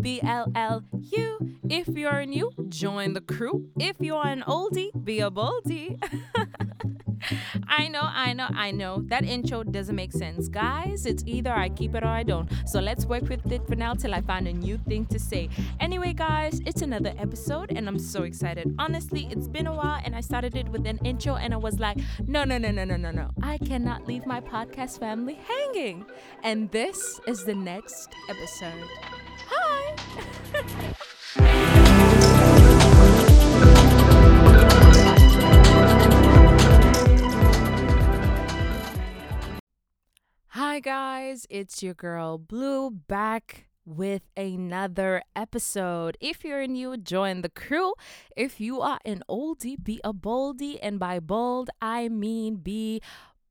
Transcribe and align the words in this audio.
B 0.00 0.20
L 0.22 0.50
L 0.54 0.84
U. 0.92 1.38
If 1.68 1.88
you're 1.88 2.24
new, 2.24 2.50
join 2.68 3.12
the 3.12 3.20
crew. 3.20 3.68
If 3.78 3.96
you're 4.00 4.26
an 4.26 4.42
oldie, 4.46 4.90
be 5.04 5.20
a 5.20 5.30
boldie. 5.30 5.98
I 7.68 7.88
know, 7.88 8.02
I 8.02 8.32
know, 8.32 8.48
I 8.54 8.70
know. 8.70 9.02
That 9.06 9.24
intro 9.24 9.62
doesn't 9.62 9.94
make 9.94 10.12
sense. 10.12 10.48
Guys, 10.48 11.06
it's 11.06 11.22
either 11.26 11.52
I 11.52 11.68
keep 11.68 11.94
it 11.94 12.02
or 12.02 12.08
I 12.08 12.22
don't. 12.22 12.50
So 12.66 12.80
let's 12.80 13.06
work 13.06 13.28
with 13.28 13.50
it 13.52 13.66
for 13.66 13.76
now 13.76 13.94
till 13.94 14.14
I 14.14 14.20
find 14.20 14.48
a 14.48 14.52
new 14.52 14.78
thing 14.78 15.06
to 15.06 15.18
say. 15.18 15.48
Anyway, 15.80 16.12
guys, 16.12 16.60
it's 16.66 16.82
another 16.82 17.12
episode 17.18 17.72
and 17.76 17.88
I'm 17.88 17.98
so 17.98 18.22
excited. 18.22 18.74
Honestly, 18.78 19.28
it's 19.30 19.48
been 19.48 19.66
a 19.66 19.74
while 19.74 20.00
and 20.04 20.14
I 20.14 20.20
started 20.20 20.56
it 20.56 20.68
with 20.68 20.86
an 20.86 20.98
intro 21.04 21.36
and 21.36 21.52
I 21.52 21.56
was 21.56 21.78
like, 21.78 21.98
no, 22.26 22.44
no, 22.44 22.58
no, 22.58 22.70
no, 22.70 22.84
no, 22.84 22.96
no, 22.96 23.10
no. 23.10 23.30
I 23.42 23.58
cannot 23.58 24.06
leave 24.06 24.26
my 24.26 24.40
podcast 24.40 24.98
family 24.98 25.34
hanging. 25.34 26.04
And 26.42 26.70
this 26.70 27.20
is 27.26 27.44
the 27.44 27.54
next 27.54 28.14
episode. 28.28 28.88
Hi! 40.48 40.80
Guys, 40.80 41.46
it's 41.50 41.82
your 41.82 41.94
girl 41.94 42.38
Blue 42.38 42.90
back 42.90 43.66
with 43.84 44.22
another 44.36 45.22
episode. 45.34 46.16
If 46.20 46.44
you're 46.44 46.66
new, 46.66 46.96
join 46.96 47.42
the 47.42 47.48
crew. 47.48 47.94
If 48.36 48.60
you 48.60 48.80
are 48.80 48.98
an 49.04 49.22
oldie, 49.28 49.82
be 49.82 50.00
a 50.04 50.12
boldie. 50.12 50.78
And 50.82 50.98
by 50.98 51.20
bold, 51.20 51.70
I 51.80 52.08
mean 52.08 52.56
be 52.56 53.00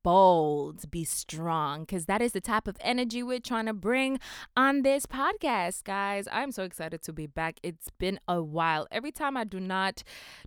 bold, 0.07 0.89
be 0.89 1.03
strong, 1.03 1.81
because 1.81 2.05
that 2.05 2.21
is 2.21 2.31
the 2.31 2.39
type 2.39 2.65
of 2.65 2.77
energy 2.79 3.21
we're 3.21 3.41
trying 3.41 3.65
to 3.65 3.73
bring 3.73 4.17
on 4.55 4.81
this 4.83 5.05
podcast, 5.05 5.83
guys. 5.83 6.29
I'm 6.31 6.53
so 6.53 6.63
excited 6.63 7.01
to 7.01 7.11
be 7.11 7.27
back. 7.27 7.59
It's 7.61 7.89
been 7.99 8.17
a 8.25 8.41
while. 8.41 8.87
Every 8.89 9.11
time 9.11 9.35
I 9.35 9.43
do 9.43 9.59
not 9.59 10.03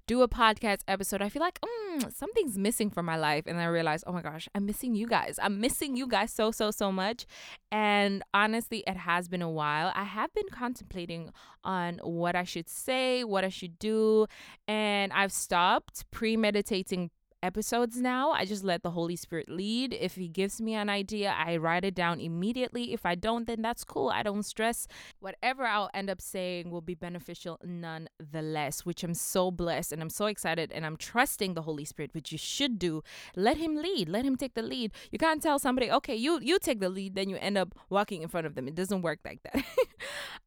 do 0.06 0.22
a 0.22 0.28
podcast 0.28 0.78
episode, 0.88 1.20
I 1.20 1.28
feel 1.28 1.42
like 1.42 1.60
mm, 1.60 2.10
something's 2.10 2.56
missing 2.56 2.88
from 2.88 3.04
my 3.04 3.18
life. 3.18 3.44
And 3.46 3.60
I 3.60 3.66
realize, 3.66 4.02
oh 4.06 4.12
my 4.12 4.22
gosh, 4.22 4.48
I'm 4.54 4.64
missing 4.64 4.94
you 4.94 5.06
guys. 5.06 5.38
I'm 5.42 5.60
missing 5.60 5.94
you 5.94 6.06
guys 6.06 6.32
so, 6.32 6.50
so, 6.52 6.70
so 6.70 6.90
much. 6.90 7.26
And 7.70 8.22
honestly, 8.32 8.82
it 8.86 8.96
has 8.96 9.28
been 9.28 9.42
a 9.42 9.50
while. 9.50 9.92
I 9.94 10.04
have 10.04 10.32
been 10.32 10.48
contemplating 10.50 11.32
on 11.64 12.00
what 12.02 12.34
I 12.34 12.44
should 12.44 12.70
say, 12.70 13.24
what 13.24 13.44
I 13.44 13.50
should 13.50 13.78
do, 13.78 14.26
and 14.66 15.12
I've 15.12 15.32
stopped 15.32 16.10
premeditating 16.10 17.10
episodes 17.42 18.00
now. 18.00 18.30
I 18.30 18.44
just 18.44 18.64
let 18.64 18.82
the 18.82 18.90
Holy 18.90 19.16
Spirit 19.16 19.48
lead. 19.48 19.96
If 19.98 20.14
He 20.14 20.28
gives 20.28 20.60
me 20.60 20.74
an 20.74 20.88
idea, 20.88 21.34
I 21.36 21.56
write 21.56 21.84
it 21.84 21.94
down 21.94 22.20
immediately. 22.20 22.92
If 22.92 23.06
I 23.06 23.14
don't, 23.14 23.46
then 23.46 23.62
that's 23.62 23.84
cool. 23.84 24.10
I 24.10 24.22
don't 24.22 24.42
stress. 24.42 24.86
Whatever 25.20 25.64
I'll 25.64 25.90
end 25.94 26.10
up 26.10 26.20
saying 26.20 26.70
will 26.70 26.80
be 26.80 26.94
beneficial 26.94 27.58
nonetheless, 27.64 28.84
which 28.84 29.02
I'm 29.02 29.14
so 29.14 29.50
blessed 29.50 29.92
and 29.92 30.02
I'm 30.02 30.10
so 30.10 30.26
excited 30.26 30.72
and 30.72 30.84
I'm 30.84 30.96
trusting 30.96 31.54
the 31.54 31.62
Holy 31.62 31.84
Spirit, 31.84 32.10
which 32.14 32.32
you 32.32 32.38
should 32.38 32.78
do. 32.78 33.02
Let 33.36 33.56
Him 33.56 33.76
lead. 33.76 34.08
Let 34.08 34.24
Him 34.24 34.36
take 34.36 34.54
the 34.54 34.62
lead. 34.62 34.92
You 35.10 35.18
can't 35.18 35.42
tell 35.42 35.58
somebody, 35.58 35.90
okay, 35.90 36.14
you 36.14 36.40
you 36.40 36.58
take 36.58 36.80
the 36.80 36.88
lead, 36.88 37.14
then 37.14 37.28
you 37.28 37.36
end 37.36 37.58
up 37.58 37.74
walking 37.88 38.22
in 38.22 38.28
front 38.28 38.46
of 38.46 38.54
them. 38.54 38.68
It 38.68 38.74
doesn't 38.74 39.02
work 39.02 39.20
like 39.24 39.40
that. 39.44 39.64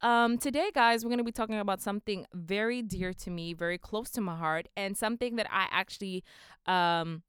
um, 0.02 0.38
today, 0.38 0.70
guys, 0.74 1.04
we're 1.04 1.10
gonna 1.10 1.24
be 1.24 1.32
talking 1.32 1.58
about 1.58 1.80
something 1.80 2.26
very 2.32 2.82
dear 2.82 3.12
to 3.12 3.30
me, 3.30 3.54
very 3.54 3.78
close 3.78 4.10
to 4.10 4.20
my 4.20 4.36
heart, 4.36 4.68
and 4.76 4.96
something 4.96 5.36
that 5.36 5.46
I 5.50 5.66
actually 5.70 6.24
um, 6.84 7.22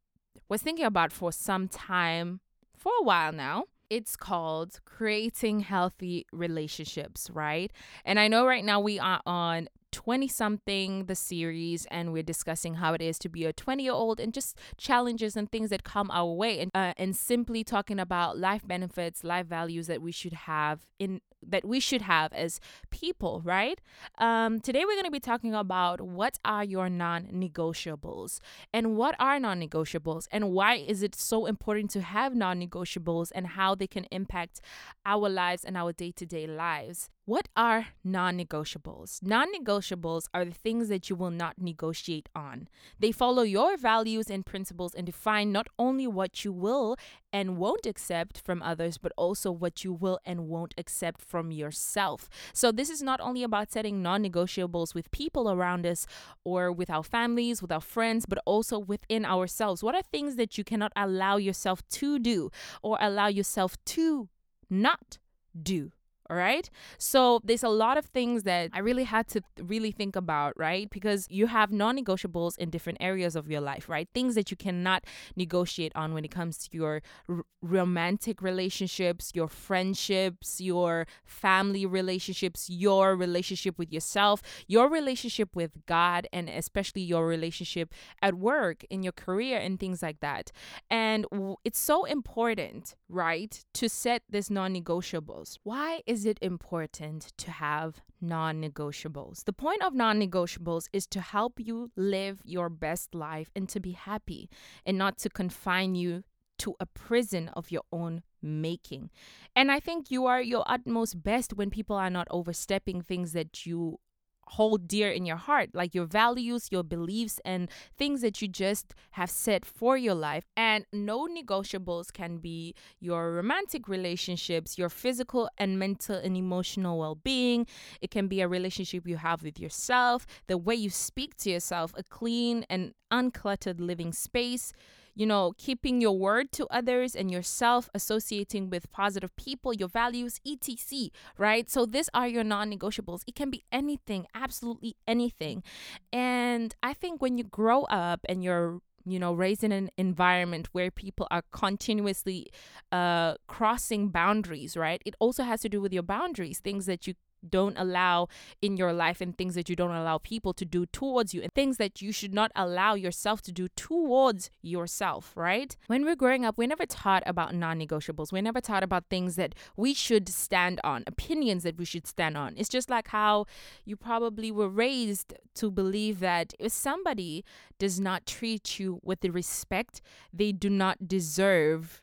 was 0.50 0.62
thinking 0.62 0.86
about 0.86 1.12
for 1.12 1.32
some 1.32 1.68
time, 1.68 2.40
for 2.78 2.92
a 3.00 3.04
while 3.04 3.32
now. 3.32 3.66
It's 3.90 4.16
called 4.16 4.80
Creating 4.86 5.60
Healthy 5.60 6.26
Relationships, 6.32 7.30
right? 7.32 7.72
And 8.04 8.20
I 8.20 8.28
know 8.28 8.46
right 8.46 8.66
now 8.66 8.80
we 8.80 9.00
are 9.00 9.22
on 9.28 9.70
20 9.92 10.28
something 10.28 11.06
the 11.06 11.16
series 11.16 11.86
and 11.90 12.12
we're 12.12 12.24
discussing 12.24 12.76
how 12.76 12.94
it 12.94 13.02
is 13.02 13.18
to 13.20 13.30
be 13.30 13.46
a 13.46 13.54
20 13.54 13.84
year 13.84 13.94
old 13.94 14.20
and 14.20 14.34
just 14.34 14.58
challenges 14.78 15.38
and 15.38 15.50
things 15.50 15.70
that 15.70 15.86
come 15.86 16.12
our 16.12 16.34
way 16.34 16.60
and 16.60 16.70
uh, 16.76 16.94
and 16.98 17.16
simply 17.16 17.64
talking 17.64 17.98
about 17.98 18.38
life 18.38 18.68
benefits 18.68 19.24
life 19.24 19.46
values 19.46 19.88
that 19.88 20.02
we 20.02 20.12
should 20.12 20.34
have 20.34 20.86
in 21.00 21.22
that 21.48 21.66
we 21.66 21.80
should 21.80 22.02
have 22.02 22.34
as 22.34 22.60
people 22.90 23.42
right? 23.44 23.80
Um, 24.18 24.60
today 24.60 24.84
we're 24.86 24.96
going 24.96 25.06
to 25.06 25.12
be 25.12 25.20
talking 25.20 25.54
about 25.54 26.02
what 26.02 26.40
are 26.44 26.64
your 26.64 26.90
non-negotiables 26.90 28.40
and 28.74 28.96
what 28.96 29.16
are 29.20 29.40
non-negotiables 29.40 30.28
and 30.32 30.52
why 30.52 30.76
is 30.76 31.04
it 31.04 31.16
so 31.16 31.46
important 31.46 31.92
to 31.92 32.02
have 32.02 32.36
non-negotiables 32.36 33.32
and 33.34 33.48
how 33.48 33.76
they 33.76 33.88
can 33.88 34.06
impact 34.12 34.62
our 35.06 35.30
lives 35.30 35.64
and 35.64 35.78
our 35.78 35.92
day-to-day 35.94 36.48
lives 36.48 37.10
what 37.26 37.50
are 37.56 37.88
non 38.04 38.38
negotiables? 38.38 39.24
Non 39.24 39.48
negotiables 39.52 40.28
are 40.32 40.46
the 40.46 40.54
things 40.54 40.90
that 40.90 41.10
you 41.10 41.16
will 41.16 41.32
not 41.32 41.60
negotiate 41.60 42.30
on. 42.36 42.68
They 43.00 43.12
follow 43.12 43.42
your 43.42 43.78
values 43.78 44.30
and 44.30 44.46
principles 44.46 44.94
and 44.94 45.08
define 45.08 45.52
not 45.52 45.68
only 45.80 46.06
what 46.06 46.46
you 46.46 46.54
will 46.54 46.98
and 47.34 47.58
won't 47.58 47.88
accept 47.88 48.40
from 48.40 48.62
others, 48.62 49.00
but 49.00 49.12
also 49.18 49.52
what 49.52 49.84
you 49.84 49.92
will 49.92 50.20
and 50.24 50.48
won't 50.48 50.76
accept 50.78 51.20
from 51.20 51.52
yourself. 51.52 52.30
So, 52.54 52.72
this 52.72 52.92
is 52.92 53.02
not 53.02 53.20
only 53.20 53.42
about 53.42 53.72
setting 53.72 54.04
non 54.04 54.24
negotiables 54.24 54.94
with 54.94 55.10
people 55.10 55.50
around 55.50 55.88
us 55.88 56.06
or 56.44 56.72
with 56.72 56.92
our 56.92 57.04
families, 57.04 57.60
with 57.60 57.72
our 57.72 57.82
friends, 57.82 58.28
but 58.28 58.38
also 58.46 58.78
within 58.78 59.26
ourselves. 59.26 59.82
What 59.82 59.96
are 59.96 60.04
things 60.04 60.36
that 60.36 60.60
you 60.60 60.64
cannot 60.64 60.92
allow 60.96 61.38
yourself 61.38 61.82
to 61.90 62.20
do 62.20 62.52
or 62.84 63.00
allow 63.02 63.28
yourself 63.28 63.84
to 63.86 64.30
not 64.70 65.18
do? 65.60 65.92
All 66.28 66.36
right. 66.36 66.68
So 66.98 67.40
there's 67.44 67.64
a 67.64 67.70
lot 67.70 68.00
of 68.00 68.06
things 68.06 68.44
that 68.44 68.72
I 68.74 68.80
really 68.80 69.04
had 69.04 69.28
to 69.28 69.42
really 69.62 69.92
think 69.92 70.16
about, 70.16 70.54
right? 70.58 70.90
Because 70.90 71.28
you 71.30 71.46
have 71.48 71.72
non 71.72 71.98
negotiables 71.98 72.58
in 72.58 72.72
different 72.72 72.98
areas 73.00 73.36
of 73.36 73.48
your 73.48 73.62
life, 73.62 73.88
right? 73.88 74.08
Things 74.12 74.34
that 74.34 74.50
you 74.50 74.58
cannot 74.58 75.04
negotiate 75.36 75.92
on 75.96 76.16
when 76.16 76.26
it 76.26 76.32
comes 76.32 76.58
to 76.58 76.70
your 76.76 77.02
r- 77.30 77.44
romantic 77.62 78.42
relationships, 78.42 79.34
your 79.36 79.48
friendships, 79.48 80.60
your 80.60 81.06
family 81.26 81.86
relationships, 81.86 82.72
your 82.72 83.16
relationship 83.16 83.78
with 83.78 83.94
yourself, 83.94 84.42
your 84.68 84.90
relationship 84.90 85.56
with 85.56 85.72
God, 85.86 86.28
and 86.34 86.50
especially 86.50 87.04
your 87.04 87.28
relationship 87.28 87.94
at 88.24 88.34
work, 88.34 88.84
in 88.90 89.04
your 89.04 89.14
career, 89.14 89.60
and 89.60 89.80
things 89.80 90.02
like 90.02 90.22
that. 90.22 90.52
And 90.90 91.26
w- 91.32 91.56
it's 91.64 91.80
so 91.80 92.06
important, 92.06 92.96
right, 93.10 93.64
to 93.76 93.90
set 93.90 94.24
these 94.30 94.50
non 94.50 94.74
negotiables. 94.74 95.58
Why 95.64 96.02
is 96.06 96.15
is 96.16 96.26
it 96.26 96.40
important 96.42 97.34
to 97.36 97.52
have 97.52 98.02
non 98.22 98.62
negotiables? 98.62 99.44
The 99.44 99.52
point 99.52 99.84
of 99.84 99.94
non 99.94 100.18
negotiables 100.18 100.88
is 100.94 101.06
to 101.08 101.20
help 101.20 101.60
you 101.60 101.92
live 101.98 102.40
your 102.46 102.70
best 102.70 103.14
life 103.14 103.52
and 103.54 103.68
to 103.68 103.82
be 103.82 103.92
happy 103.92 104.50
and 104.86 104.98
not 104.98 105.18
to 105.18 105.30
confine 105.30 105.94
you 105.94 106.24
to 106.60 106.74
a 106.80 106.86
prison 106.86 107.50
of 107.50 107.70
your 107.70 107.84
own 107.92 108.24
making. 108.42 109.10
And 109.58 109.70
I 109.70 109.82
think 109.82 110.10
you 110.10 110.26
are 110.26 110.42
your 110.42 110.64
utmost 110.68 111.22
best 111.22 111.58
when 111.58 111.70
people 111.70 111.98
are 111.98 112.10
not 112.10 112.30
overstepping 112.32 113.02
things 113.02 113.34
that 113.34 113.66
you 113.66 114.00
hold 114.48 114.88
dear 114.88 115.10
in 115.10 115.26
your 115.26 115.38
heart, 115.38 115.70
like 115.74 115.96
your 115.96 116.06
values, 116.06 116.70
your 116.72 116.84
beliefs, 116.84 117.40
and 117.46 117.70
things 117.98 118.22
that 118.22 118.42
you 118.42 118.48
just 118.48 118.94
have 119.12 119.30
set 119.30 119.66
for 119.66 119.98
your 119.98 120.16
life. 120.16 120.46
And 120.56 120.86
no 120.94 121.28
negotiables 121.28 122.12
can 122.14 122.38
be 122.38 122.74
your 123.00 123.32
romantic 123.34 123.88
relationships, 123.88 124.78
your 124.78 124.90
physical 124.90 125.50
and 125.58 125.80
mental 125.80 126.16
and 126.16 126.38
emotional 126.38 127.00
well 127.00 127.16
being. 127.16 127.68
It 128.02 128.12
can 128.12 128.28
be 128.28 128.42
a 128.42 128.48
relationship 128.48 129.08
you 129.08 129.18
have 129.18 129.44
with 129.44 129.60
yourself, 129.60 130.26
the 130.48 130.58
way 130.58 130.76
you 130.76 130.90
speak 130.90 131.36
to 131.38 131.50
yourself, 131.50 131.94
a 131.96 132.04
clean 132.04 132.66
and 132.70 132.94
uncluttered 133.12 133.80
living 133.80 134.14
space 134.14 134.74
you 135.16 135.26
know, 135.26 135.54
keeping 135.58 136.02
your 136.02 136.18
word 136.18 136.52
to 136.54 136.68
others 136.70 137.16
and 137.16 137.32
yourself, 137.32 137.90
associating 137.94 138.70
with 138.70 138.92
positive 138.92 139.36
people, 139.38 139.74
your 139.74 139.88
values, 139.88 140.40
etc. 140.46 141.10
Right? 141.38 141.70
So, 141.70 141.86
these 141.86 142.10
are 142.14 142.28
your 142.28 142.44
non 142.44 142.72
negotiables. 142.72 143.22
It 143.26 143.36
can 143.36 143.50
be 143.50 143.64
anything, 143.72 144.28
absolutely 144.36 144.96
anything. 145.08 145.64
And 146.12 146.76
I 146.84 146.94
think 146.94 147.22
when 147.22 147.38
you 147.38 147.46
grow 147.46 147.84
up 147.84 148.20
and 148.28 148.44
you're 148.44 148.82
you 149.06 149.20
know 149.20 149.34
raised 149.34 149.64
in 149.64 149.72
an 149.72 149.90
environment 149.98 150.68
where 150.72 150.90
people 150.90 151.28
are 151.30 151.44
continuously 151.52 152.48
uh 152.92 153.36
crossing 153.48 154.10
boundaries 154.10 154.76
right 154.76 155.02
it 155.06 155.16
also 155.20 155.44
has 155.44 155.62
to 155.62 155.70
do 155.70 155.80
with 155.80 155.94
your 155.94 156.04
boundaries 156.04 156.60
things 156.60 156.88
that 156.88 157.06
you 157.06 157.14
don't 157.50 157.78
allow 157.78 158.28
in 158.62 158.78
your 158.78 158.94
life 158.94 159.22
and 159.22 159.38
things 159.38 159.56
that 159.56 159.70
you 159.70 159.76
don't 159.76 159.92
allow 159.92 160.18
people 160.18 160.54
to 160.54 160.66
do 160.66 160.86
towards 160.86 161.34
you 161.34 161.42
and 161.42 161.54
things 161.54 161.78
that 161.78 162.02
you 162.02 162.12
should 162.12 162.34
not 162.34 162.52
allow 162.56 162.94
yourself 162.94 163.42
to 163.44 163.52
do 163.52 163.68
towards 163.76 164.50
yourself, 164.62 165.32
right? 165.36 165.76
When 165.88 166.06
we're 166.06 166.16
growing 166.16 166.46
up, 166.46 166.58
we're 166.58 166.68
never 166.68 166.86
taught 166.86 167.24
about 167.26 167.54
non 167.56 167.80
negotiables. 167.80 168.32
We're 168.32 168.42
never 168.42 168.62
taught 168.62 168.84
about 168.84 169.06
things 169.10 169.36
that 169.36 169.56
we 169.76 169.94
should 169.94 170.30
stand 170.30 170.80
on, 170.84 171.04
opinions 171.08 171.64
that 171.64 171.78
we 171.78 171.86
should 171.86 172.08
stand 172.08 172.38
on. 172.38 172.54
It's 172.58 172.70
just 172.70 172.90
like 172.90 173.10
how 173.10 173.46
you 173.86 173.96
probably 173.96 174.52
were 174.52 174.70
raised 174.70 175.34
to 175.56 175.72
believe 175.72 176.20
that 176.20 176.54
if 176.60 176.72
somebody 176.72 177.44
does 177.80 178.00
not 178.00 178.26
treat 178.26 178.80
you 178.80 179.00
with 179.04 179.22
the 179.22 179.30
respect 179.30 180.02
they 180.34 180.52
do 180.52 180.70
not 180.70 181.08
deserve 181.08 182.02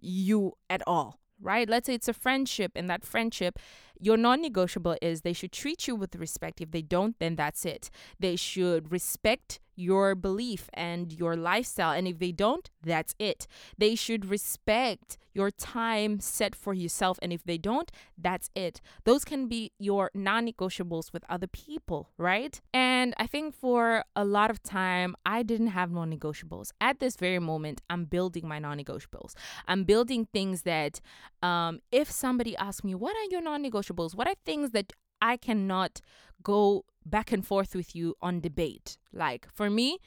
you 0.00 0.52
at 0.70 0.82
all 0.86 1.18
right? 1.40 1.68
Let's 1.68 1.86
say 1.86 1.94
it's 1.94 2.08
a 2.08 2.12
friendship, 2.12 2.72
and 2.74 2.88
that 2.90 3.04
friendship, 3.04 3.58
your 4.00 4.16
non 4.16 4.40
negotiable 4.40 4.96
is 5.02 5.22
they 5.22 5.32
should 5.32 5.52
treat 5.52 5.86
you 5.86 5.96
with 5.96 6.16
respect. 6.16 6.60
If 6.60 6.70
they 6.70 6.82
don't, 6.82 7.18
then 7.18 7.36
that's 7.36 7.64
it. 7.64 7.90
They 8.18 8.36
should 8.36 8.92
respect 8.92 9.60
your 9.78 10.16
belief 10.16 10.68
and 10.74 11.12
your 11.12 11.36
lifestyle. 11.36 11.92
And 11.92 12.08
if 12.08 12.18
they 12.18 12.32
don't, 12.32 12.68
that's 12.82 13.14
it. 13.18 13.46
They 13.78 13.94
should 13.94 14.26
respect 14.26 15.16
your 15.32 15.52
time 15.52 16.18
set 16.18 16.56
for 16.56 16.74
yourself. 16.74 17.16
And 17.22 17.32
if 17.32 17.44
they 17.44 17.58
don't, 17.58 17.90
that's 18.16 18.50
it. 18.56 18.80
Those 19.04 19.24
can 19.24 19.46
be 19.46 19.70
your 19.78 20.10
non 20.14 20.46
negotiables 20.50 21.12
with 21.12 21.24
other 21.28 21.46
people, 21.46 22.10
right? 22.18 22.60
And 22.74 23.14
I 23.18 23.28
think 23.28 23.54
for 23.54 24.04
a 24.16 24.24
lot 24.24 24.50
of 24.50 24.62
time, 24.64 25.14
I 25.24 25.44
didn't 25.44 25.68
have 25.68 25.92
non 25.92 26.10
negotiables. 26.12 26.72
At 26.80 26.98
this 26.98 27.14
very 27.14 27.38
moment, 27.38 27.80
I'm 27.88 28.04
building 28.04 28.48
my 28.48 28.58
non 28.58 28.78
negotiables. 28.78 29.34
I'm 29.68 29.84
building 29.84 30.26
things 30.32 30.62
that, 30.62 31.00
um, 31.40 31.80
if 31.92 32.10
somebody 32.10 32.56
asks 32.56 32.82
me, 32.82 32.96
what 32.96 33.14
are 33.16 33.28
your 33.30 33.42
non 33.42 33.62
negotiables? 33.62 34.16
What 34.16 34.26
are 34.26 34.34
things 34.44 34.72
that 34.72 34.92
I 35.20 35.36
cannot 35.36 36.00
go 36.42 36.84
back 37.04 37.32
and 37.32 37.46
forth 37.46 37.74
with 37.74 37.94
you 37.94 38.14
on 38.20 38.40
debate. 38.40 38.98
Like 39.12 39.48
for 39.52 39.70
me, 39.70 39.98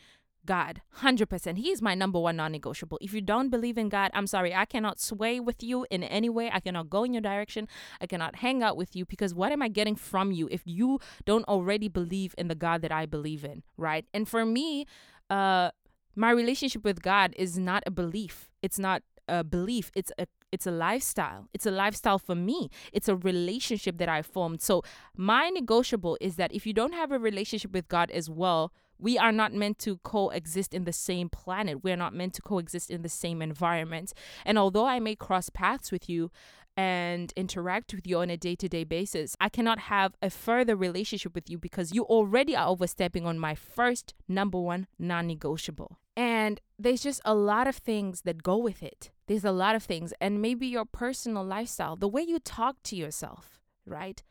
God, 0.46 0.82
100%. 1.02 1.58
He 1.58 1.70
is 1.70 1.82
my 1.82 1.94
number 1.94 2.20
one 2.20 2.38
non 2.38 2.52
negotiable. 2.52 2.98
If 3.00 3.14
you 3.14 3.22
don't 3.22 3.50
believe 3.50 3.78
in 3.78 3.90
God, 3.90 4.10
I'm 4.14 4.26
sorry, 4.26 4.54
I 4.56 4.66
cannot 4.66 5.00
sway 5.00 5.40
with 5.40 5.62
you 5.62 5.86
in 5.92 6.04
any 6.04 6.30
way. 6.30 6.50
I 6.52 6.60
cannot 6.60 6.90
go 6.90 7.04
in 7.04 7.14
your 7.14 7.22
direction. 7.22 7.68
I 8.00 8.08
cannot 8.08 8.38
hang 8.38 8.64
out 8.64 8.76
with 8.76 8.96
you 8.96 9.06
because 9.06 9.36
what 9.36 9.52
am 9.52 9.62
I 9.62 9.68
getting 9.68 9.96
from 9.96 10.32
you 10.32 10.48
if 10.52 10.62
you 10.66 11.00
don't 11.26 11.46
already 11.46 11.90
believe 11.90 12.34
in 12.38 12.48
the 12.48 12.56
God 12.56 12.82
that 12.82 12.92
I 12.92 13.06
believe 13.06 13.46
in, 13.46 13.62
right? 13.78 14.06
And 14.14 14.28
for 14.28 14.46
me, 14.46 14.86
uh, 15.30 15.72
my 16.16 16.32
relationship 16.32 16.84
with 16.84 17.02
God 17.02 17.34
is 17.38 17.58
not 17.58 17.84
a 17.86 17.92
belief. 17.92 18.50
It's 18.62 18.80
not 18.80 19.04
a 19.28 19.44
belief. 19.44 19.92
It's 19.96 20.12
a 20.18 20.26
it's 20.52 20.68
a 20.68 20.72
lifestyle. 20.72 21.48
It's 21.54 21.66
a 21.66 21.72
lifestyle 21.72 22.20
for 22.20 22.36
me. 22.36 22.70
It's 22.92 23.08
a 23.08 23.16
relationship 23.16 23.98
that 23.98 24.10
I 24.10 24.22
formed. 24.22 24.62
So, 24.62 24.84
my 25.16 25.50
negotiable 25.50 26.18
is 26.20 26.36
that 26.36 26.54
if 26.54 26.66
you 26.66 26.74
don't 26.74 26.94
have 26.94 27.12
a 27.12 27.20
relationship 27.20 27.72
with 27.72 27.88
God 27.88 28.12
as 28.12 28.30
well, 28.30 28.74
we 29.00 29.18
are 29.18 29.32
not 29.32 29.54
meant 29.54 29.80
to 29.80 29.98
coexist 29.98 30.74
in 30.74 30.84
the 30.84 30.94
same 30.94 31.28
planet. 31.28 31.84
We 31.84 31.92
are 31.92 31.98
not 31.98 32.14
meant 32.14 32.36
to 32.36 32.42
coexist 32.42 32.92
in 32.92 33.02
the 33.02 33.10
same 33.10 33.42
environment. 33.42 34.14
And 34.46 34.60
although 34.60 34.86
I 34.86 35.00
may 35.00 35.16
cross 35.16 35.50
paths 35.50 35.92
with 35.92 36.08
you, 36.08 36.30
and 36.78 37.34
interact 37.36 37.94
with 37.94 38.08
you 38.08 38.20
on 38.20 38.30
a 38.30 38.38
day 38.38 38.56
to 38.56 38.70
day 38.70 38.84
basis. 38.84 39.36
I 39.40 39.50
cannot 39.50 39.80
have 39.80 40.16
a 40.22 40.30
further 40.30 40.76
relationship 40.76 41.36
with 41.36 41.50
you 41.50 41.58
because 41.58 41.94
you 41.94 42.04
already 42.04 42.56
are 42.56 42.68
overstepping 42.68 43.26
on 43.26 43.38
my 43.38 43.56
first 43.56 44.14
number 44.28 44.60
one 44.60 44.88
non 44.98 45.28
negotiable. 45.28 45.98
And 46.16 46.62
there's 46.80 47.04
just 47.04 47.22
a 47.26 47.36
lot 47.36 47.68
of 47.68 47.76
things 47.76 48.22
that 48.22 48.44
go 48.44 48.58
with 48.58 48.84
it. 48.84 49.12
There's 49.32 49.46
a 49.46 49.54
lot 49.54 49.76
of 49.76 49.84
things, 49.84 50.14
and 50.20 50.42
maybe 50.42 50.68
your 50.68 50.84
personal 50.84 51.46
lifestyle, 51.46 51.96
the 51.96 52.10
way 52.10 52.22
you 52.22 52.38
talk 52.38 52.84
to 52.84 52.98
yourself, 52.98 53.62
right? 53.86 54.22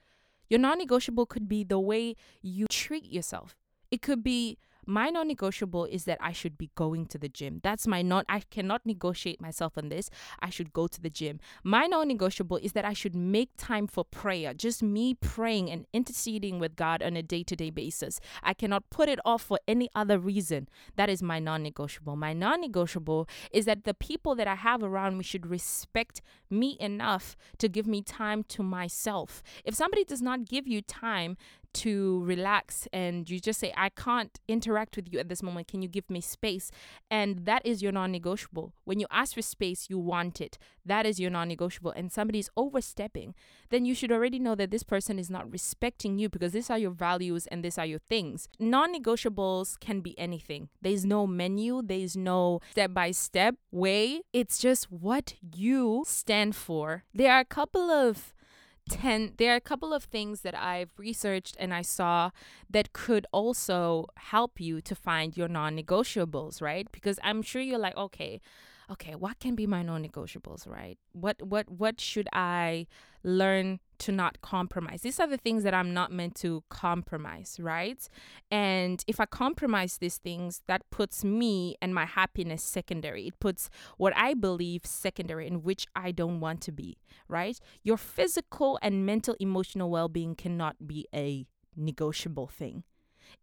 Your 0.51 0.61
non 0.61 0.77
negotiable 0.77 1.25
could 1.25 1.49
be 1.49 1.65
the 1.65 1.81
way 1.81 2.17
you 2.43 2.67
treat 2.69 3.07
yourself. 3.07 3.57
It 3.91 4.03
could 4.03 4.23
be 4.23 4.59
my 4.91 5.09
non 5.09 5.29
negotiable 5.29 5.85
is 5.85 6.05
that 6.05 6.19
I 6.21 6.33
should 6.33 6.59
be 6.59 6.71
going 6.75 7.07
to 7.07 7.19
the 7.19 7.29
gym. 7.29 7.61
That's 7.63 7.87
my 7.87 8.03
non, 8.03 8.25
I 8.29 8.41
cannot 8.51 8.85
negotiate 8.85 9.41
myself 9.41 9.79
on 9.79 9.89
this. 9.89 10.11
I 10.41 10.51
should 10.51 10.73
go 10.73 10.89
to 10.89 11.01
the 11.01 11.09
gym. 11.09 11.39
My 11.63 11.87
non 11.87 12.09
negotiable 12.09 12.57
is 12.57 12.73
that 12.73 12.85
I 12.85 12.93
should 12.93 13.15
make 13.15 13.51
time 13.57 13.87
for 13.87 14.05
prayer, 14.05 14.53
just 14.53 14.83
me 14.83 15.15
praying 15.15 15.71
and 15.71 15.87
interceding 15.93 16.59
with 16.59 16.75
God 16.75 17.03
on 17.03 17.17
a 17.17 17.23
day 17.23 17.45
to 17.45 17.55
day 17.55 17.71
basis. 17.71 18.19
I 18.43 18.53
cannot 18.53 18.91
put 18.91 19.09
it 19.09 19.21
off 19.25 19.43
for 19.43 19.61
any 19.69 19.89
other 19.95 20.19
reason. 20.19 20.69
That 20.97 21.09
is 21.09 21.23
my 21.23 21.39
non 21.39 21.63
negotiable. 21.63 22.17
My 22.17 22.33
non 22.33 22.61
negotiable 22.61 23.29
is 23.53 23.67
that 23.67 23.85
the 23.85 23.95
people 23.95 24.35
that 24.35 24.49
I 24.49 24.57
have 24.57 24.83
around 24.83 25.17
me 25.17 25.23
should 25.23 25.47
respect 25.47 26.21
me 26.51 26.77
enough 26.81 27.37
to 27.59 27.69
give 27.69 27.87
me 27.87 28.03
time 28.03 28.43
to 28.49 28.63
myself. 28.65 29.41
If 29.65 29.77
somebody 29.77 30.03
does 30.05 30.21
not 30.21 30.49
give 30.49 30.67
you 30.67 30.83
time 30.83 31.37
to 31.73 32.23
relax 32.25 32.89
and 32.93 33.29
you 33.29 33.41
just 33.41 33.61
say, 33.61 33.73
I 33.77 33.89
can't 33.91 34.39
interact 34.49 34.97
with 34.97 35.13
you 35.13 35.19
at 35.19 35.29
this 35.29 35.43
moment. 35.43 35.69
Can 35.69 35.83
you 35.83 35.89
give 35.89 36.09
me 36.11 36.21
space? 36.21 36.71
And 37.11 37.47
that 37.47 37.65
is 37.65 37.83
your 37.83 37.93
non 37.93 38.13
negotiable. 38.13 38.73
When 38.85 39.01
you 39.01 39.07
ask 39.11 39.35
for 39.35 39.43
space, 39.43 39.89
you 39.89 39.99
want 39.99 40.41
it. 40.41 40.59
That 40.85 41.07
is 41.07 41.21
your 41.21 41.31
non 41.31 41.49
negotiable. 41.49 41.93
And 41.93 42.11
somebody's 42.11 42.51
overstepping, 42.57 43.35
then 43.71 43.85
you 43.85 43.95
should 43.95 44.13
already 44.13 44.39
know 44.39 44.55
that 44.55 44.71
this 44.71 44.83
person 44.83 45.19
is 45.19 45.31
not 45.31 45.51
respecting 45.51 46.19
you 46.19 46.29
because 46.29 46.53
these 46.53 46.71
are 46.71 46.79
your 46.79 46.91
values 46.91 47.47
and 47.47 47.65
these 47.65 47.79
are 47.79 47.87
your 47.87 48.01
things. 48.01 48.49
Non 48.59 48.95
negotiables 48.95 49.79
can 49.81 50.01
be 50.01 50.19
anything. 50.19 50.69
There's 50.83 51.05
no 51.05 51.27
menu, 51.27 51.83
there's 51.85 52.17
no 52.17 52.61
step 52.73 52.95
by 52.95 53.11
step 53.13 53.57
way. 53.71 54.23
It's 54.33 54.59
just 54.59 54.91
what 54.91 55.35
you 55.41 56.05
stand 56.07 56.57
for. 56.57 57.05
There 57.15 57.33
are 57.33 57.41
a 57.41 57.45
couple 57.45 57.91
of 57.91 58.35
10 58.91 59.35
there 59.39 59.53
are 59.53 59.57
a 59.57 59.61
couple 59.61 59.93
of 59.93 60.05
things 60.05 60.41
that 60.43 60.55
I've 60.55 60.91
researched 60.99 61.57
and 61.59 61.73
I 61.73 61.83
saw 61.83 62.31
that 62.69 62.93
could 62.93 63.27
also 63.33 64.07
help 64.17 64.61
you 64.61 64.81
to 64.83 64.95
find 64.95 65.37
your 65.37 65.49
non-negotiables, 65.49 66.61
right? 66.61 66.91
Because 66.93 67.19
I'm 67.23 67.43
sure 67.43 67.63
you're 67.63 67.79
like, 67.79 67.97
okay, 67.97 68.41
okay, 68.91 69.15
what 69.15 69.39
can 69.39 69.55
be 69.55 69.67
my 69.67 69.83
non-negotiables, 69.83 70.69
right? 70.69 70.99
What 71.13 71.41
what 71.43 71.71
what 71.71 72.01
should 72.01 72.29
I 72.33 72.87
learn 73.23 73.79
to 73.99 74.13
not 74.13 74.41
compromise? 74.41 75.03
These 75.03 75.21
are 75.21 75.27
the 75.27 75.37
things 75.37 75.63
that 75.63 75.75
I'm 75.75 75.95
not 75.95 76.11
meant 76.11 76.35
to 76.37 76.65
compromise, 76.71 77.59
right? 77.61 78.09
And 78.51 79.05
if 79.07 79.21
I 79.21 79.27
compromise 79.27 79.99
these 79.99 80.19
things, 80.19 80.63
that 80.67 80.83
puts 80.91 81.23
me 81.23 81.77
and 81.81 81.95
my 81.95 82.07
happiness 82.07 82.63
secondary. 82.63 83.29
It 83.29 83.39
puts 83.39 83.71
what 83.97 84.13
I 84.17 84.35
believe 84.35 84.83
secondary 84.85 85.47
in 85.47 85.63
which 85.63 85.87
I 85.95 86.11
don't 86.13 86.41
want 86.41 86.61
to 86.63 86.73
be, 86.73 86.99
right? 87.29 87.59
Your 87.85 87.97
physical 87.99 88.79
and 88.83 89.07
mental 89.07 89.37
emotional 89.39 89.91
well-being 89.91 90.35
cannot 90.35 90.87
be 90.87 91.07
a 91.15 91.47
negotiable 91.77 92.49
thing 92.49 92.83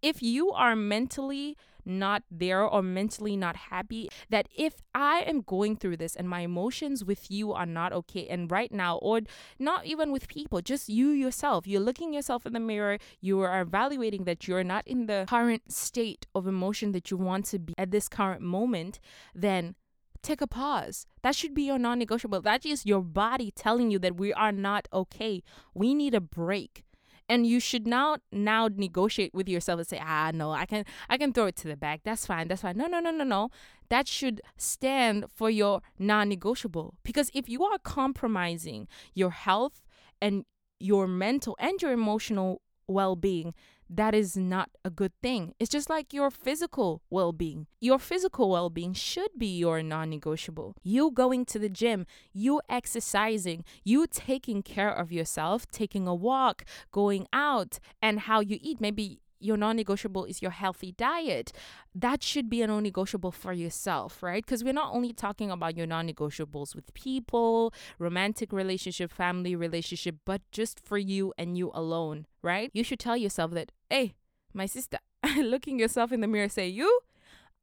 if 0.02 0.22
you 0.22 0.52
are 0.52 0.76
mentally 0.76 1.58
not 1.88 2.24
there 2.30 2.64
or 2.64 2.84
mentally 2.84 3.38
not 3.38 3.56
happy, 3.56 4.10
that 4.30 4.48
if 4.56 4.76
I 4.94 5.22
am 5.22 5.42
going 5.42 5.78
through 5.78 5.98
this 5.98 6.16
and 6.16 6.30
my 6.30 6.42
emotions 6.42 7.04
with 7.04 7.32
you 7.32 7.54
are 7.54 7.66
not 7.66 7.94
okay, 7.94 8.28
and 8.28 8.52
right 8.52 8.72
now, 8.72 8.98
or 8.98 9.22
not 9.58 9.86
even 9.86 10.12
with 10.12 10.28
people, 10.28 10.62
just 10.62 10.90
you 10.90 11.10
yourself, 11.10 11.66
you're 11.66 11.82
looking 11.82 12.14
yourself 12.14 12.46
in 12.46 12.54
the 12.54 12.60
mirror, 12.60 12.98
you 13.22 13.40
are 13.40 13.62
evaluating 13.62 14.26
that 14.26 14.48
you're 14.48 14.64
not 14.64 14.86
in 14.86 15.08
the 15.08 15.26
current 15.28 15.72
state 15.72 16.28
of 16.36 16.46
emotion 16.46 16.92
that 16.92 17.10
you 17.10 17.18
want 17.18 17.46
to 17.46 17.60
be 17.60 17.74
at 17.78 17.92
this 17.92 18.10
current 18.10 18.42
moment, 18.42 19.00
then 19.34 19.76
take 20.22 20.42
a 20.42 20.48
pause. 20.48 21.06
That 21.22 21.36
should 21.36 21.54
be 21.54 21.64
your 21.64 21.80
non 21.80 22.00
negotiable. 22.00 22.42
That 22.42 22.66
is 22.66 22.86
your 22.86 23.02
body 23.02 23.52
telling 23.52 23.92
you 23.92 24.00
that 24.00 24.18
we 24.18 24.34
are 24.34 24.52
not 24.52 24.88
okay. 24.92 25.42
We 25.74 25.94
need 25.94 26.14
a 26.14 26.22
break 26.22 26.84
and 27.30 27.46
you 27.46 27.60
should 27.60 27.86
now 27.88 28.18
now 28.32 28.70
negotiate 28.74 29.34
with 29.34 29.50
yourself 29.50 29.80
and 29.80 29.88
say 29.88 30.02
ah 30.04 30.32
no 30.34 30.52
i 30.52 30.66
can 30.66 30.86
i 31.10 31.18
can 31.18 31.34
throw 31.34 31.46
it 31.46 31.56
to 31.56 31.68
the 31.68 31.76
back. 31.76 32.02
That's 32.04 32.26
fine 32.26 32.48
that's 32.48 32.62
fine. 32.62 32.78
No 32.78 32.88
no 32.88 33.00
no 33.00 33.12
no 33.12 33.24
no. 33.24 33.50
That 33.90 34.08
should 34.08 34.42
stand 34.58 35.26
for 35.34 35.50
your 35.50 35.82
non-negotiable. 35.98 36.96
Because 37.04 37.32
if 37.34 37.48
you 37.48 37.64
are 37.64 37.78
compromising 37.78 38.88
your 39.14 39.32
health 39.32 39.86
and 40.22 40.44
your 40.80 41.08
mental 41.08 41.56
and 41.60 41.82
your 41.82 41.92
emotional 41.92 42.62
well-being 42.88 43.54
that 43.90 44.14
is 44.14 44.36
not 44.36 44.70
a 44.84 44.90
good 44.90 45.14
thing. 45.22 45.54
It's 45.60 45.70
just 45.72 45.90
like 45.90 46.14
your 46.14 46.30
physical 46.30 47.02
well 47.10 47.32
being. 47.32 47.68
Your 47.80 48.00
physical 48.00 48.50
well 48.50 48.70
being 48.70 48.94
should 48.94 49.32
be 49.38 49.58
your 49.58 49.82
non 49.82 50.10
negotiable. 50.10 50.76
You 50.84 51.12
going 51.12 51.46
to 51.46 51.60
the 51.60 51.70
gym, 51.70 52.06
you 52.34 52.62
exercising, 52.70 53.64
you 53.84 54.08
taking 54.08 54.62
care 54.64 54.92
of 54.92 55.12
yourself, 55.12 55.66
taking 55.72 56.08
a 56.08 56.16
walk, 56.16 56.64
going 56.92 57.28
out, 57.32 57.80
and 58.02 58.22
how 58.22 58.40
you 58.40 58.58
eat. 58.62 58.82
Maybe 58.82 59.20
your 59.40 59.58
non-negotiable 59.58 60.26
is 60.26 60.42
your 60.42 60.52
healthy 60.52 60.92
diet 60.92 61.52
that 61.94 62.24
should 62.24 62.50
be 62.50 62.62
a 62.62 62.68
non-negotiable 62.68 63.32
for 63.32 63.54
yourself 63.54 64.22
right? 64.22 64.46
Because 64.46 64.64
we're 64.64 64.74
not 64.74 64.94
only 64.94 65.14
talking 65.14 65.52
about 65.52 65.78
your 65.78 65.88
non-negotiables 65.88 66.76
with 66.76 66.94
people 66.94 67.74
romantic 68.00 68.52
relationship 68.52 69.12
family 69.12 69.56
relationship 69.56 70.16
but 70.26 70.42
just 70.52 70.80
for 70.80 70.98
you 70.98 71.34
and 71.38 71.58
you 71.58 71.72
alone 71.74 72.26
right? 72.42 72.72
You 72.74 72.84
should 72.84 73.00
tell 73.00 73.18
yourself 73.18 73.52
that 73.52 73.72
hey 73.90 74.16
my 74.54 74.66
sister 74.66 75.00
looking 75.38 75.80
yourself 75.80 76.12
in 76.12 76.22
the 76.22 76.28
mirror 76.28 76.50
say 76.50 76.68
you 76.68 77.00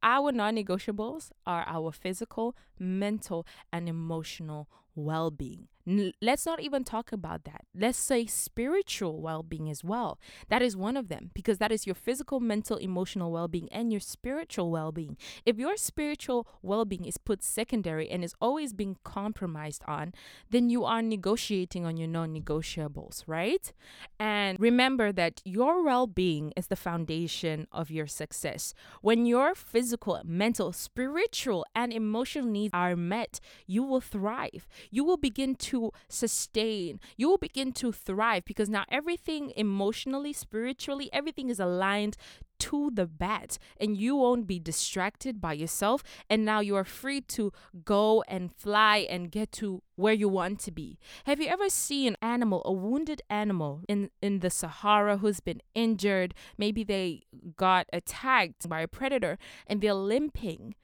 our 0.03 0.33
non-negotiables 0.33 1.31
are 1.47 1.65
our 1.67 1.91
physical 1.91 2.55
mental 2.79 3.47
and 3.73 3.89
emotional 3.89 4.69
well-being 4.95 5.69
N- 5.87 6.13
let's 6.23 6.47
not 6.47 6.61
even 6.61 6.83
talk 6.83 7.13
about 7.13 7.45
that. 7.45 7.65
Let's 7.75 7.99
say 7.99 8.27
spiritual 8.27 9.21
well 9.21 9.43
being 9.43 9.69
as 9.69 9.85
well. 9.85 10.19
That 10.49 10.63
is 10.63 10.77
one 10.77 10.97
of 10.97 11.09
them 11.09 11.31
because 11.35 11.59
that 11.59 11.73
is 11.73 11.87
your 11.87 11.95
physical, 11.95 12.41
mental, 12.41 12.79
emotional 12.79 13.31
well 13.31 13.49
being 13.49 13.69
and 13.71 13.93
your 13.93 14.01
spiritual 14.01 14.71
well 14.71 14.93
being. 14.93 15.17
If 15.45 15.59
your 15.59 15.77
spiritual 15.77 16.47
well 16.63 16.85
being 16.85 17.05
is 17.05 17.19
put 17.19 17.43
secondary 17.43 18.09
and 18.09 18.25
is 18.25 18.35
always 18.41 18.73
being 18.73 18.97
compromised 19.05 19.83
on, 19.87 20.15
then 20.51 20.71
you 20.71 20.85
are 20.85 21.03
negotiating 21.03 21.85
on 21.85 21.97
your 21.99 22.09
non 22.09 22.35
negotiables, 22.35 23.23
right? 23.27 23.71
And 24.19 24.59
remember 24.59 25.13
that 25.13 25.43
your 25.45 25.85
well 25.85 26.07
being 26.07 26.53
is 26.57 26.69
the 26.69 26.77
foundation 26.77 27.67
of 27.73 27.91
your 27.91 28.07
success. 28.07 28.73
When 29.03 29.27
your 29.27 29.55
physical, 29.55 30.21
mental, 30.25 30.73
spiritual, 30.73 31.67
and 31.75 31.93
emotional 31.93 32.47
needs 32.47 32.71
are 32.73 32.97
met, 32.97 33.41
you 33.67 33.83
will 33.83 34.01
thrive. 34.01 34.67
You 34.91 35.05
will 35.05 35.17
begin 35.19 35.55
to 35.57 35.74
to 35.75 35.91
sustain. 36.09 37.01
You 37.17 37.29
will 37.29 37.39
begin 37.39 37.73
to 37.73 37.91
thrive 37.91 38.45
because 38.45 38.69
now 38.69 38.85
everything 38.89 39.53
emotionally, 39.57 40.33
spiritually, 40.33 41.11
everything 41.13 41.51
is 41.51 41.59
aligned 41.59 42.17
to 42.61 42.93
the 42.95 43.07
bat 43.07 43.59
and 43.81 43.97
you 43.97 44.15
won't 44.15 44.47
be 44.47 44.61
distracted 44.61 45.41
by 45.41 45.53
yourself 45.53 46.05
and 46.31 46.45
now 46.45 46.61
you 46.61 46.77
are 46.77 46.85
free 46.85 47.21
to 47.21 47.53
go 47.85 48.23
and 48.29 48.55
fly 48.55 48.99
and 49.11 49.33
get 49.33 49.51
to 49.51 49.83
where 49.97 50.15
you 50.15 50.29
want 50.29 50.61
to 50.61 50.71
be. 50.71 50.97
Have 51.25 51.41
you 51.41 51.49
ever 51.49 51.69
seen 51.69 52.09
an 52.13 52.17
animal, 52.23 52.63
a 52.65 52.73
wounded 52.73 53.21
animal 53.29 53.83
in 53.89 54.11
in 54.23 54.39
the 54.39 54.51
Sahara 54.51 55.17
who's 55.19 55.41
been 55.41 55.61
injured, 55.75 56.35
maybe 56.57 56.85
they 56.85 57.23
got 57.57 57.87
attacked 57.93 58.69
by 58.69 58.81
a 58.83 58.89
predator 58.89 59.39
and 59.67 59.81
they're 59.81 59.95
limping? 59.95 60.77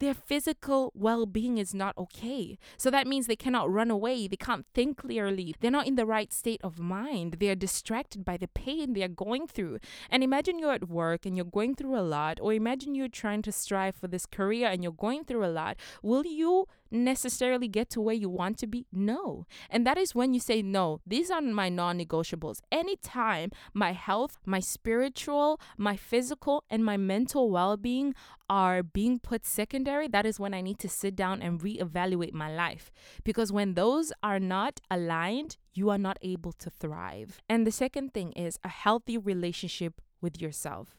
Their 0.00 0.14
physical 0.14 0.92
well 0.94 1.26
being 1.26 1.58
is 1.58 1.74
not 1.74 1.96
okay. 1.96 2.58
So 2.76 2.90
that 2.90 3.06
means 3.06 3.26
they 3.26 3.36
cannot 3.36 3.70
run 3.70 3.90
away. 3.90 4.28
They 4.28 4.36
can't 4.36 4.66
think 4.74 4.98
clearly. 4.98 5.54
They're 5.60 5.70
not 5.70 5.86
in 5.86 5.96
the 5.96 6.06
right 6.06 6.32
state 6.32 6.60
of 6.62 6.78
mind. 6.78 7.36
They 7.40 7.48
are 7.48 7.54
distracted 7.54 8.24
by 8.24 8.36
the 8.36 8.48
pain 8.48 8.92
they 8.92 9.02
are 9.02 9.08
going 9.08 9.46
through. 9.46 9.78
And 10.10 10.22
imagine 10.22 10.58
you're 10.58 10.72
at 10.72 10.88
work 10.88 11.26
and 11.26 11.36
you're 11.36 11.44
going 11.44 11.74
through 11.74 11.98
a 11.98 12.02
lot, 12.02 12.38
or 12.40 12.52
imagine 12.52 12.94
you're 12.94 13.08
trying 13.08 13.42
to 13.42 13.52
strive 13.52 13.96
for 13.96 14.08
this 14.08 14.26
career 14.26 14.68
and 14.68 14.82
you're 14.82 14.92
going 14.92 15.24
through 15.24 15.44
a 15.44 15.46
lot. 15.46 15.76
Will 16.02 16.26
you 16.26 16.66
necessarily 16.90 17.68
get 17.68 17.90
to 17.90 18.00
where 18.00 18.14
you 18.14 18.28
want 18.28 18.58
to 18.58 18.66
be? 18.66 18.86
No. 18.92 19.46
And 19.70 19.86
that 19.86 19.98
is 19.98 20.14
when 20.14 20.34
you 20.34 20.40
say, 20.40 20.62
no, 20.62 21.00
these 21.06 21.30
are 21.30 21.40
my 21.40 21.68
non 21.68 21.98
negotiables. 21.98 22.60
Anytime 22.70 23.50
my 23.74 23.92
health, 23.92 24.38
my 24.44 24.60
spiritual, 24.60 25.60
my 25.76 25.96
physical, 25.96 26.64
and 26.70 26.84
my 26.84 26.96
mental 26.96 27.50
well 27.50 27.76
being 27.76 28.14
are 28.50 28.82
being 28.82 29.18
put 29.18 29.44
secondary, 29.44 30.08
that 30.08 30.26
is 30.26 30.40
when 30.40 30.54
I 30.54 30.60
need 30.60 30.78
to 30.80 30.88
sit 30.88 31.14
down 31.14 31.42
and 31.42 31.60
reevaluate 31.60 32.32
my 32.32 32.54
life. 32.54 32.90
Because 33.24 33.52
when 33.52 33.74
those 33.74 34.12
are 34.22 34.40
not 34.40 34.80
aligned, 34.90 35.56
you 35.74 35.90
are 35.90 35.98
not 35.98 36.18
able 36.22 36.52
to 36.52 36.70
thrive. 36.70 37.40
And 37.48 37.66
the 37.66 37.72
second 37.72 38.14
thing 38.14 38.32
is 38.32 38.58
a 38.64 38.68
healthy 38.68 39.18
relationship 39.18 40.00
with 40.20 40.40
yourself. 40.40 40.98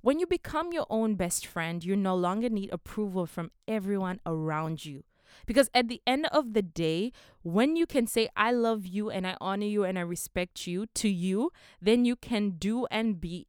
When 0.00 0.20
you 0.20 0.26
become 0.26 0.72
your 0.72 0.86
own 0.88 1.16
best 1.16 1.46
friend, 1.46 1.84
you 1.84 1.96
no 1.96 2.14
longer 2.14 2.48
need 2.48 2.70
approval 2.72 3.26
from 3.26 3.50
everyone 3.66 4.20
around 4.24 4.84
you. 4.84 5.02
Because 5.46 5.70
at 5.74 5.88
the 5.88 6.00
end 6.06 6.26
of 6.32 6.54
the 6.54 6.62
day, 6.62 7.12
when 7.42 7.76
you 7.76 7.86
can 7.86 8.06
say, 8.06 8.28
I 8.36 8.52
love 8.52 8.86
you 8.86 9.10
and 9.10 9.26
I 9.26 9.36
honor 9.40 9.66
you 9.66 9.84
and 9.84 9.98
I 9.98 10.02
respect 10.02 10.66
you 10.66 10.86
to 10.94 11.08
you, 11.08 11.50
then 11.80 12.04
you 12.04 12.16
can 12.16 12.50
do 12.50 12.86
and 12.90 13.20
be 13.20 13.46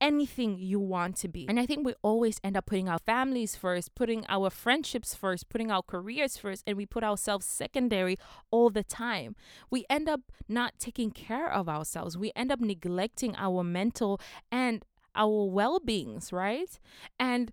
anything 0.00 0.58
you 0.58 0.78
want 0.78 1.16
to 1.16 1.28
be. 1.28 1.46
And 1.48 1.58
I 1.58 1.66
think 1.66 1.84
we 1.84 1.94
always 2.02 2.40
end 2.44 2.56
up 2.56 2.66
putting 2.66 2.88
our 2.88 2.98
families 2.98 3.56
first, 3.56 3.94
putting 3.94 4.24
our 4.28 4.50
friendships 4.50 5.14
first, 5.14 5.48
putting 5.48 5.70
our 5.70 5.82
careers 5.82 6.36
first, 6.36 6.62
and 6.66 6.76
we 6.76 6.86
put 6.86 7.04
ourselves 7.04 7.46
secondary 7.46 8.16
all 8.50 8.70
the 8.70 8.84
time. 8.84 9.34
We 9.70 9.84
end 9.90 10.08
up 10.08 10.20
not 10.48 10.74
taking 10.78 11.10
care 11.10 11.50
of 11.50 11.68
ourselves. 11.68 12.16
We 12.16 12.32
end 12.36 12.52
up 12.52 12.60
neglecting 12.60 13.34
our 13.36 13.64
mental 13.64 14.20
and 14.50 14.84
our 15.14 15.48
well 15.50 15.80
beings, 15.80 16.32
right? 16.32 16.78
And 17.18 17.52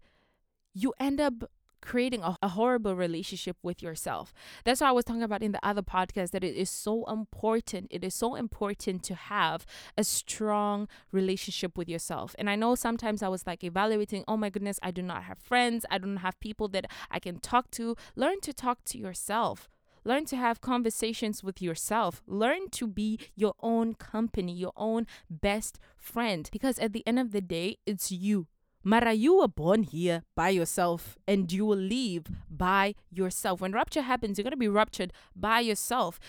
you 0.73 0.93
end 0.99 1.19
up 1.19 1.49
creating 1.85 2.21
a, 2.21 2.35
a, 2.41 2.49
horrible 2.49 2.95
relationship 2.95 3.57
with 3.63 3.81
yourself. 3.81 4.33
That's 4.63 4.81
what 4.81 4.87
I 4.87 4.91
was 4.91 5.05
talking 5.05 5.23
about 5.23 5.43
in 5.43 5.51
the 5.51 5.65
other 5.65 5.81
podcast 5.81 6.31
that 6.31 6.43
it 6.43 6.55
is 6.55 6.69
so 6.69 7.05
important. 7.05 7.87
It 7.91 8.03
is 8.03 8.13
so 8.13 8.35
important 8.35 9.03
to 9.03 9.15
have 9.15 9.65
a 9.97 10.03
strong 10.03 10.87
relationship 11.11 11.77
with 11.77 11.87
yourself. 11.87 12.35
And 12.37 12.49
I 12.49 12.55
know 12.55 12.75
sometimes 12.75 13.21
I 13.21 13.27
was 13.27 13.45
like 13.47 13.63
evaluating, 13.63 14.23
oh 14.27 14.37
my 14.37 14.49
goodness, 14.49 14.79
I 14.81 14.91
do 14.91 15.01
not 15.01 15.23
have 15.23 15.37
friends. 15.37 15.85
I 15.89 15.97
don't 15.97 16.17
have 16.17 16.39
people 16.39 16.67
that 16.69 16.87
I 17.11 17.19
can 17.19 17.39
talk 17.39 17.71
to. 17.71 17.95
Learn 18.15 18.41
to 18.41 18.53
talk 18.53 18.83
to 18.85 18.97
yourself. 18.97 19.69
Learn 20.07 20.25
to 20.25 20.35
have 20.35 20.61
conversations 20.61 21.43
with 21.43 21.61
yourself. 21.61 22.21
Learn 22.27 22.69
to 22.69 22.85
be 22.85 23.19
your 23.35 23.55
own 23.61 23.95
company, 23.95 24.53
your 24.53 24.73
own 24.77 25.07
best 25.31 25.79
friend. 25.97 26.47
Because 26.51 26.77
at 26.77 26.93
the 26.93 27.05
end 27.07 27.17
of 27.17 27.31
the 27.31 27.41
day, 27.41 27.77
it's 27.87 28.11
you 28.11 28.45
Mara, 28.87 29.13
you 29.13 29.39
were 29.39 29.47
born 29.47 29.81
here 29.81 30.21
by 30.35 30.49
yourself 30.49 31.17
and 31.27 31.51
you 31.51 31.65
will 31.65 31.75
leave 31.75 32.27
by 32.51 32.93
yourself. 33.09 33.59
When 33.59 33.71
rupture 33.71 34.03
happens, 34.03 34.37
you're 34.37 34.43
going 34.43 34.51
to 34.51 34.57
be 34.57 34.67
ruptured 34.67 35.11
by 35.35 35.61
yourself. 35.61 36.19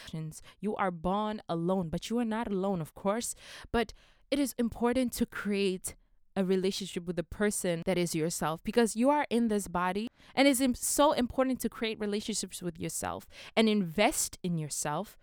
You 0.58 0.74
are 0.76 0.90
born 0.90 1.42
alone, 1.50 1.90
but 1.90 2.08
you 2.08 2.18
are 2.18 2.24
not 2.24 2.48
alone, 2.48 2.80
of 2.80 2.94
course. 2.94 3.34
But 3.70 3.92
it 4.30 4.38
is 4.38 4.54
important 4.58 5.12
to 5.14 5.26
create 5.26 5.96
a 6.34 6.44
relationship 6.44 7.06
with 7.06 7.16
the 7.16 7.22
person 7.22 7.82
that 7.84 7.98
is 7.98 8.14
yourself 8.14 8.60
because 8.64 8.96
you 8.96 9.10
are 9.10 9.26
in 9.28 9.48
this 9.48 9.68
body 9.68 10.08
and 10.34 10.48
it's 10.48 10.62
so 10.80 11.12
important 11.12 11.60
to 11.60 11.68
create 11.68 12.00
relationships 12.00 12.62
with 12.62 12.78
yourself 12.78 13.26
and 13.54 13.68
invest 13.68 14.38
in 14.42 14.58
yourself 14.58 15.16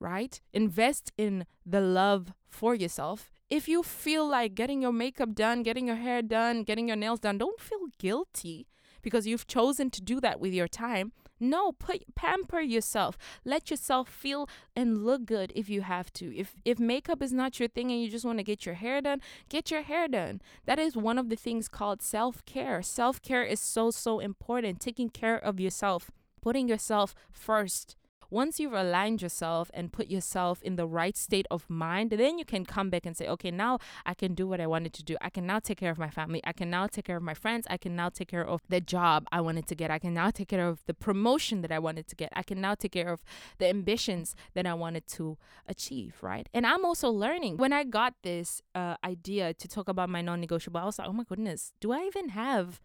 right 0.00 0.40
invest 0.52 1.12
in 1.16 1.46
the 1.64 1.80
love 1.80 2.32
for 2.48 2.74
yourself 2.74 3.30
if 3.50 3.68
you 3.68 3.82
feel 3.82 4.26
like 4.26 4.54
getting 4.54 4.80
your 4.80 4.92
makeup 4.92 5.34
done, 5.34 5.62
getting 5.62 5.88
your 5.88 5.96
hair 5.96 6.22
done, 6.22 6.62
getting 6.62 6.86
your 6.88 6.96
nails 6.96 7.20
done, 7.20 7.38
don't 7.38 7.60
feel 7.60 7.86
guilty 7.98 8.68
because 9.02 9.26
you've 9.26 9.46
chosen 9.46 9.90
to 9.90 10.00
do 10.00 10.20
that 10.20 10.40
with 10.40 10.52
your 10.52 10.68
time. 10.68 11.12
No, 11.42 11.72
put 11.72 12.14
pamper 12.14 12.60
yourself. 12.60 13.16
Let 13.46 13.70
yourself 13.70 14.10
feel 14.10 14.46
and 14.76 15.04
look 15.06 15.24
good 15.24 15.52
if 15.56 15.70
you 15.70 15.80
have 15.80 16.12
to. 16.14 16.36
If 16.36 16.54
if 16.66 16.78
makeup 16.78 17.22
is 17.22 17.32
not 17.32 17.58
your 17.58 17.68
thing 17.68 17.90
and 17.90 18.00
you 18.02 18.10
just 18.10 18.26
want 18.26 18.38
to 18.38 18.44
get 18.44 18.66
your 18.66 18.74
hair 18.74 19.00
done, 19.00 19.20
get 19.48 19.70
your 19.70 19.82
hair 19.82 20.06
done. 20.06 20.42
That 20.66 20.78
is 20.78 20.96
one 20.96 21.18
of 21.18 21.30
the 21.30 21.36
things 21.36 21.66
called 21.66 22.02
self-care. 22.02 22.82
Self-care 22.82 23.42
is 23.42 23.58
so 23.58 23.90
so 23.90 24.20
important. 24.20 24.80
Taking 24.80 25.08
care 25.08 25.38
of 25.38 25.58
yourself, 25.58 26.10
putting 26.42 26.68
yourself 26.68 27.14
first 27.32 27.96
once 28.30 28.60
you've 28.60 28.72
aligned 28.72 29.22
yourself 29.22 29.70
and 29.74 29.92
put 29.92 30.08
yourself 30.08 30.62
in 30.62 30.76
the 30.76 30.86
right 30.86 31.16
state 31.16 31.46
of 31.50 31.68
mind, 31.68 32.10
then 32.10 32.38
you 32.38 32.44
can 32.44 32.64
come 32.64 32.90
back 32.90 33.04
and 33.04 33.16
say, 33.16 33.26
okay, 33.28 33.50
now 33.50 33.78
I 34.06 34.14
can 34.14 34.34
do 34.34 34.46
what 34.46 34.60
I 34.60 34.66
wanted 34.66 34.92
to 34.94 35.02
do. 35.02 35.16
I 35.20 35.30
can 35.30 35.46
now 35.46 35.58
take 35.58 35.78
care 35.78 35.90
of 35.90 35.98
my 35.98 36.10
family. 36.10 36.40
I 36.44 36.52
can 36.52 36.70
now 36.70 36.86
take 36.86 37.06
care 37.06 37.16
of 37.16 37.22
my 37.22 37.34
friends. 37.34 37.66
I 37.68 37.76
can 37.76 37.96
now 37.96 38.08
take 38.08 38.28
care 38.28 38.46
of 38.46 38.60
the 38.68 38.80
job 38.80 39.26
I 39.32 39.40
wanted 39.40 39.66
to 39.68 39.74
get. 39.74 39.90
I 39.90 39.98
can 39.98 40.14
now 40.14 40.30
take 40.30 40.48
care 40.48 40.66
of 40.66 40.84
the 40.86 40.94
promotion 40.94 41.60
that 41.62 41.72
I 41.72 41.78
wanted 41.78 42.06
to 42.08 42.16
get. 42.16 42.30
I 42.34 42.42
can 42.42 42.60
now 42.60 42.74
take 42.74 42.92
care 42.92 43.12
of 43.12 43.24
the 43.58 43.68
ambitions 43.68 44.34
that 44.54 44.66
I 44.66 44.74
wanted 44.74 45.06
to 45.08 45.36
achieve, 45.66 46.16
right? 46.22 46.48
And 46.54 46.66
I'm 46.66 46.84
also 46.84 47.10
learning. 47.10 47.56
When 47.56 47.72
I 47.72 47.84
got 47.84 48.14
this 48.22 48.62
uh, 48.74 48.96
idea 49.04 49.54
to 49.54 49.68
talk 49.68 49.88
about 49.88 50.08
my 50.08 50.22
non 50.22 50.40
negotiable, 50.40 50.80
I 50.80 50.84
was 50.84 50.98
like, 50.98 51.08
oh 51.08 51.12
my 51.12 51.24
goodness, 51.24 51.72
do 51.80 51.92
I 51.92 52.00
even 52.06 52.30
have 52.30 52.80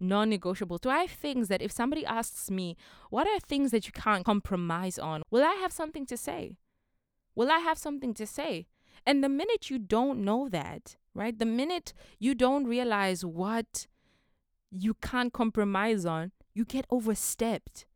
non 0.00 0.30
negotiable? 0.30 0.78
Do 0.78 0.90
I 0.90 1.00
have 1.00 1.10
things 1.10 1.48
that 1.48 1.62
if 1.62 1.72
somebody 1.72 2.04
asks 2.04 2.50
me, 2.50 2.76
what 3.10 3.26
are 3.26 3.40
things 3.40 3.70
that 3.70 3.86
you 3.86 3.92
can't 3.92 4.24
compromise 4.24 4.98
on? 4.98 5.22
Will 5.30 5.44
I 5.44 5.54
have 5.54 5.72
something 5.72 6.06
to 6.06 6.16
say? 6.16 6.56
Will 7.34 7.50
I 7.50 7.58
have 7.58 7.78
something 7.78 8.14
to 8.14 8.26
say? 8.26 8.66
And 9.04 9.22
the 9.22 9.28
minute 9.28 9.70
you 9.70 9.78
don't 9.78 10.24
know 10.24 10.48
that, 10.48 10.96
right? 11.14 11.38
The 11.38 11.44
minute 11.44 11.92
you 12.18 12.34
don't 12.34 12.66
realize 12.66 13.24
what 13.24 13.86
you 14.70 14.94
can't 14.94 15.32
compromise 15.32 16.04
on, 16.04 16.32
you 16.54 16.64
get 16.64 16.86
overstepped. 16.90 17.86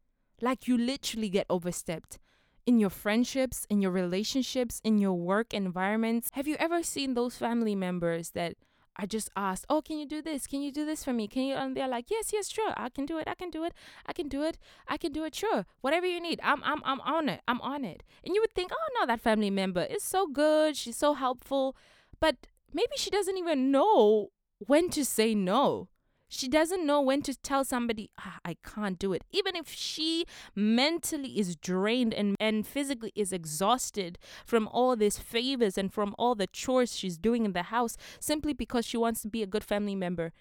Like 0.41 0.69
you 0.69 0.77
literally 0.79 1.29
get 1.29 1.47
overstepped 1.51 2.19
in 2.67 2.79
your 2.79 2.91
friendships, 2.91 3.67
in 3.69 3.81
your 3.81 3.91
relationships, 3.91 4.81
in 4.85 4.99
your 4.99 5.15
work 5.15 5.53
environments. 5.53 6.29
Have 6.33 6.47
you 6.47 6.57
ever 6.59 6.83
seen 6.83 7.15
those 7.15 7.37
family 7.37 7.75
members 7.75 8.31
that 8.31 8.55
I 8.97 9.07
just 9.07 9.31
asked, 9.37 9.65
"Oh, 9.69 9.81
can 9.83 9.99
you 9.99 10.07
do 10.07 10.21
this? 10.21 10.47
Can 10.47 10.63
you 10.63 10.73
do 10.73 10.85
this 10.85 11.05
for 11.05 11.13
me? 11.13 11.29
Can 11.29 11.45
you?" 11.45 11.55
And 11.55 11.77
they're 11.77 11.89
like, 11.89 12.11
"Yes, 12.11 12.33
yes, 12.33 12.49
sure. 12.51 12.73
I 12.77 12.89
can 12.89 13.07
do 13.07 13.19
it. 13.19 13.29
I 13.29 13.35
can 13.35 13.51
do 13.51 13.65
it. 13.65 13.73
I 14.07 14.13
can 14.13 14.29
do 14.29 14.43
it. 14.43 14.59
I 14.89 14.97
can 14.97 15.13
do 15.13 15.25
it. 15.25 15.35
Sure. 15.35 15.65
Whatever 15.81 16.07
you 16.07 16.21
need. 16.21 16.41
I'm, 16.43 16.63
I'm, 16.65 16.83
I'm 16.85 17.01
on 17.01 17.29
it. 17.29 17.41
I'm 17.49 17.61
on 17.61 17.85
it." 17.85 18.03
And 18.25 18.35
you 18.35 18.41
would 18.41 18.53
think, 18.53 18.73
"Oh 18.73 18.89
no, 18.99 19.07
that 19.07 19.21
family 19.21 19.51
member 19.51 19.83
is 19.83 20.03
so 20.03 20.27
good. 20.27 20.77
She's 20.77 20.97
so 20.97 21.15
helpful," 21.15 21.77
but 22.21 22.47
maybe 22.73 22.93
she 22.97 23.11
doesn't 23.11 23.39
even 23.39 23.71
know 23.71 24.29
when 24.59 24.91
to 24.91 25.05
say 25.05 25.35
no. 25.35 25.89
She 26.33 26.49
doesn't 26.49 26.87
know 26.87 27.01
when 27.01 27.23
to 27.23 27.35
tell 27.35 27.65
somebody, 27.65 28.09
ah, 28.17 28.39
I 28.45 28.57
can't 28.65 29.01
do 29.01 29.13
it. 29.13 29.25
Even 29.33 29.57
if 29.57 29.69
she 29.69 30.27
mentally 30.55 31.39
is 31.41 31.57
drained 31.57 32.15
and, 32.15 32.37
and 32.39 32.65
physically 32.65 33.11
is 33.17 33.33
exhausted 33.33 34.17
from 34.47 34.69
all 34.69 34.95
these 34.95 35.19
favors 35.19 35.77
and 35.77 35.93
from 35.93 36.15
all 36.19 36.37
the 36.37 36.47
chores 36.47 36.97
she's 36.97 37.19
doing 37.19 37.45
in 37.45 37.53
the 37.53 37.65
house 37.65 37.97
simply 38.21 38.53
because 38.53 38.87
she 38.87 38.97
wants 38.97 39.23
to 39.23 39.29
be 39.29 39.43
a 39.43 39.47
good 39.47 39.65
family 39.65 39.97
member. 39.97 40.33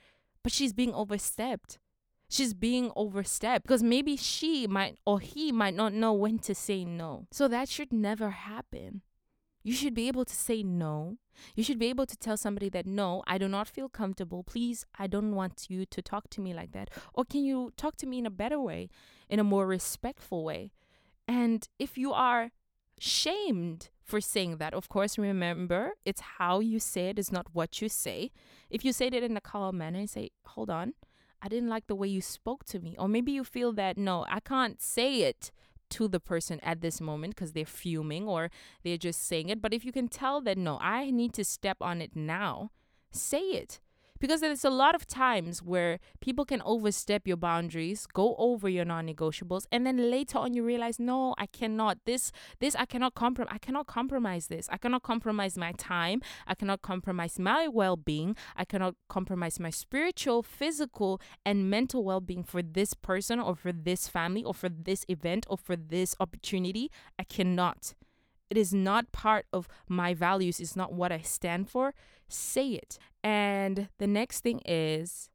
But 0.43 0.51
she's 0.51 0.73
being 0.73 0.93
overstepped. 0.93 1.79
She's 2.29 2.53
being 2.53 2.91
overstepped 2.95 3.63
because 3.63 3.81
maybe 3.81 4.15
she 4.15 4.67
might 4.67 4.99
or 5.07 5.19
he 5.19 5.51
might 5.51 5.73
not 5.73 5.93
know 5.93 6.13
when 6.13 6.37
to 6.39 6.53
say 6.53 6.85
no. 6.85 7.25
So 7.31 7.47
that 7.47 7.67
should 7.67 7.91
never 7.91 8.29
happen. 8.29 9.01
You 9.63 9.73
should 9.73 9.93
be 9.93 10.07
able 10.07 10.25
to 10.25 10.35
say 10.35 10.63
no. 10.63 11.17
You 11.55 11.63
should 11.63 11.79
be 11.79 11.87
able 11.87 12.05
to 12.05 12.17
tell 12.17 12.37
somebody 12.37 12.69
that 12.69 12.85
no, 12.85 13.23
I 13.27 13.37
do 13.37 13.47
not 13.47 13.67
feel 13.67 13.89
comfortable. 13.89 14.43
Please, 14.43 14.85
I 14.97 15.07
don't 15.07 15.35
want 15.35 15.67
you 15.69 15.85
to 15.85 16.01
talk 16.01 16.29
to 16.31 16.41
me 16.41 16.53
like 16.53 16.71
that. 16.71 16.89
Or 17.13 17.25
can 17.25 17.43
you 17.43 17.73
talk 17.77 17.97
to 17.97 18.05
me 18.05 18.19
in 18.19 18.25
a 18.25 18.31
better 18.31 18.59
way, 18.59 18.89
in 19.29 19.39
a 19.39 19.43
more 19.43 19.67
respectful 19.67 20.43
way? 20.43 20.71
And 21.27 21.67
if 21.77 21.97
you 21.97 22.11
are 22.13 22.51
shamed 22.99 23.89
for 24.03 24.19
saying 24.19 24.57
that, 24.57 24.73
of 24.73 24.89
course, 24.89 25.17
remember 25.17 25.91
it's 26.05 26.21
how 26.37 26.59
you 26.59 26.79
say 26.79 27.09
it, 27.09 27.19
is 27.19 27.31
not 27.31 27.47
what 27.53 27.81
you 27.81 27.89
say. 27.89 28.31
If 28.69 28.83
you 28.83 28.91
say 28.91 29.07
it 29.07 29.13
in 29.13 29.37
a 29.37 29.41
calm 29.41 29.77
manner 29.77 29.99
and 29.99 30.09
say, 30.09 30.31
hold 30.45 30.69
on, 30.69 30.93
I 31.41 31.47
didn't 31.47 31.69
like 31.69 31.87
the 31.87 31.95
way 31.95 32.07
you 32.07 32.21
spoke 32.21 32.65
to 32.65 32.79
me. 32.79 32.95
Or 32.97 33.07
maybe 33.07 33.31
you 33.31 33.43
feel 33.43 33.71
that, 33.73 33.97
no, 33.97 34.25
I 34.29 34.39
can't 34.39 34.81
say 34.81 35.21
it 35.21 35.51
to 35.91 36.07
the 36.07 36.19
person 36.19 36.59
at 36.61 36.81
this 36.81 36.99
moment 37.01 37.35
because 37.35 37.53
they're 37.53 37.65
fuming 37.65 38.27
or 38.27 38.49
they're 38.83 38.97
just 38.97 39.25
saying 39.27 39.49
it. 39.49 39.61
But 39.61 39.73
if 39.73 39.83
you 39.83 39.91
can 39.91 40.07
tell 40.07 40.41
that, 40.41 40.57
no, 40.57 40.77
I 40.81 41.11
need 41.11 41.33
to 41.33 41.43
step 41.43 41.77
on 41.81 42.01
it 42.01 42.15
now, 42.15 42.71
say 43.11 43.39
it 43.39 43.79
because 44.19 44.41
there's 44.41 44.65
a 44.65 44.69
lot 44.69 44.95
of 44.95 45.07
times 45.07 45.61
where 45.61 45.99
people 46.21 46.45
can 46.45 46.61
overstep 46.63 47.27
your 47.27 47.37
boundaries 47.37 48.05
go 48.05 48.35
over 48.37 48.67
your 48.69 48.85
non-negotiables 48.85 49.65
and 49.71 49.85
then 49.85 50.09
later 50.11 50.37
on 50.37 50.53
you 50.53 50.63
realize 50.63 50.99
no 50.99 51.35
i 51.37 51.45
cannot. 51.45 51.97
This 52.05 52.31
this 52.59 52.75
i 52.75 52.85
cannot 52.85 53.15
compromise 53.15 53.53
i 53.53 53.57
cannot 53.57 53.87
compromise 53.87 54.47
this. 54.47 54.67
I 54.71 54.77
cannot 54.77 55.03
compromise 55.03 55.57
my 55.57 55.71
time. 55.73 56.21
I 56.47 56.55
cannot 56.55 56.81
compromise 56.81 57.39
my 57.39 57.67
well-being. 57.67 58.35
I 58.55 58.65
cannot 58.65 58.95
compromise 59.07 59.59
my 59.59 59.69
spiritual 59.69 60.43
physical 60.43 61.21
and 61.45 61.69
mental 61.69 62.03
well-being 62.03 62.43
for 62.43 62.61
this 62.61 62.93
person 62.93 63.39
or 63.39 63.55
for 63.55 63.71
this 63.71 64.07
family 64.07 64.43
or 64.43 64.53
for 64.53 64.69
this 64.69 65.05
event 65.07 65.45
or 65.49 65.57
for 65.57 65.75
this 65.75 66.15
opportunity. 66.19 66.91
I 67.17 67.23
cannot. 67.23 67.93
It 68.49 68.57
is 68.57 68.73
not 68.73 69.11
part 69.11 69.45
of 69.53 69.67
my 69.87 70.13
values. 70.13 70.59
It's 70.59 70.75
not 70.75 70.93
what 70.93 71.11
i 71.11 71.19
stand 71.19 71.69
for. 71.69 71.93
Say 72.27 72.69
it. 72.69 72.97
And 73.23 73.89
the 73.97 74.07
next 74.07 74.41
thing 74.41 74.61
is 74.65 75.29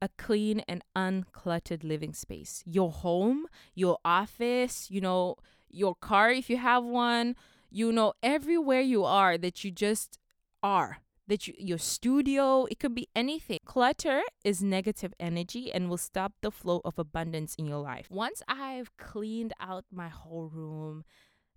a 0.00 0.08
clean 0.16 0.60
and 0.68 0.82
uncluttered 0.94 1.82
living 1.82 2.12
space. 2.12 2.62
Your 2.66 2.90
home, 2.90 3.46
your 3.74 3.98
office, 4.04 4.90
you 4.90 5.00
know, 5.00 5.36
your 5.68 5.94
car 5.94 6.30
if 6.30 6.48
you 6.48 6.56
have 6.56 6.84
one, 6.84 7.34
you 7.70 7.92
know, 7.92 8.14
everywhere 8.22 8.80
you 8.80 9.04
are 9.04 9.36
that 9.38 9.64
you 9.64 9.70
just 9.70 10.18
are. 10.62 10.98
That 11.28 11.48
you, 11.48 11.54
your 11.58 11.78
studio, 11.78 12.66
it 12.70 12.78
could 12.78 12.94
be 12.94 13.08
anything. 13.16 13.58
Clutter 13.64 14.22
is 14.44 14.62
negative 14.62 15.12
energy 15.18 15.72
and 15.72 15.90
will 15.90 15.96
stop 15.96 16.34
the 16.40 16.52
flow 16.52 16.80
of 16.84 17.00
abundance 17.00 17.56
in 17.56 17.66
your 17.66 17.80
life. 17.80 18.06
Once 18.08 18.44
I've 18.46 18.96
cleaned 18.96 19.52
out 19.58 19.84
my 19.90 20.08
whole 20.08 20.46
room, 20.46 21.04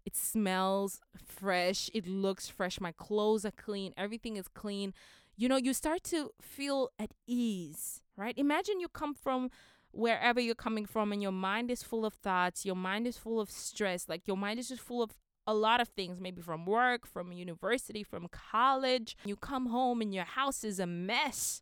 it 0.05 0.15
smells 0.15 1.01
fresh. 1.23 1.87
It 1.93 2.07
looks 2.07 2.47
fresh. 2.47 2.81
My 2.81 2.91
clothes 2.91 3.45
are 3.45 3.51
clean. 3.51 3.93
Everything 3.95 4.37
is 4.37 4.47
clean. 4.47 4.91
You 5.39 5.47
know, 5.47 5.55
you 5.55 5.73
start 5.73 6.03
to 6.03 6.31
feel 6.41 6.89
at 6.99 7.11
ease, 7.25 8.01
right? 8.17 8.37
Imagine 8.37 8.81
you 8.81 8.89
come 8.89 9.13
from 9.13 9.49
wherever 9.91 10.37
you're 10.37 10.53
coming 10.53 10.85
from 10.85 11.13
and 11.13 11.21
your 11.21 11.31
mind 11.31 11.71
is 11.71 11.81
full 11.81 12.05
of 12.05 12.13
thoughts. 12.13 12.65
Your 12.65 12.75
mind 12.75 13.07
is 13.07 13.17
full 13.17 13.39
of 13.39 13.49
stress. 13.49 14.09
Like 14.09 14.27
your 14.27 14.35
mind 14.35 14.59
is 14.59 14.67
just 14.67 14.81
full 14.81 15.01
of 15.01 15.15
a 15.47 15.53
lot 15.53 15.79
of 15.79 15.87
things, 15.87 16.19
maybe 16.19 16.41
from 16.41 16.65
work, 16.65 17.07
from 17.07 17.31
university, 17.31 18.03
from 18.03 18.27
college. 18.27 19.15
You 19.23 19.37
come 19.37 19.67
home 19.67 20.01
and 20.01 20.13
your 20.13 20.25
house 20.25 20.65
is 20.65 20.77
a 20.77 20.85
mess. 20.85 21.61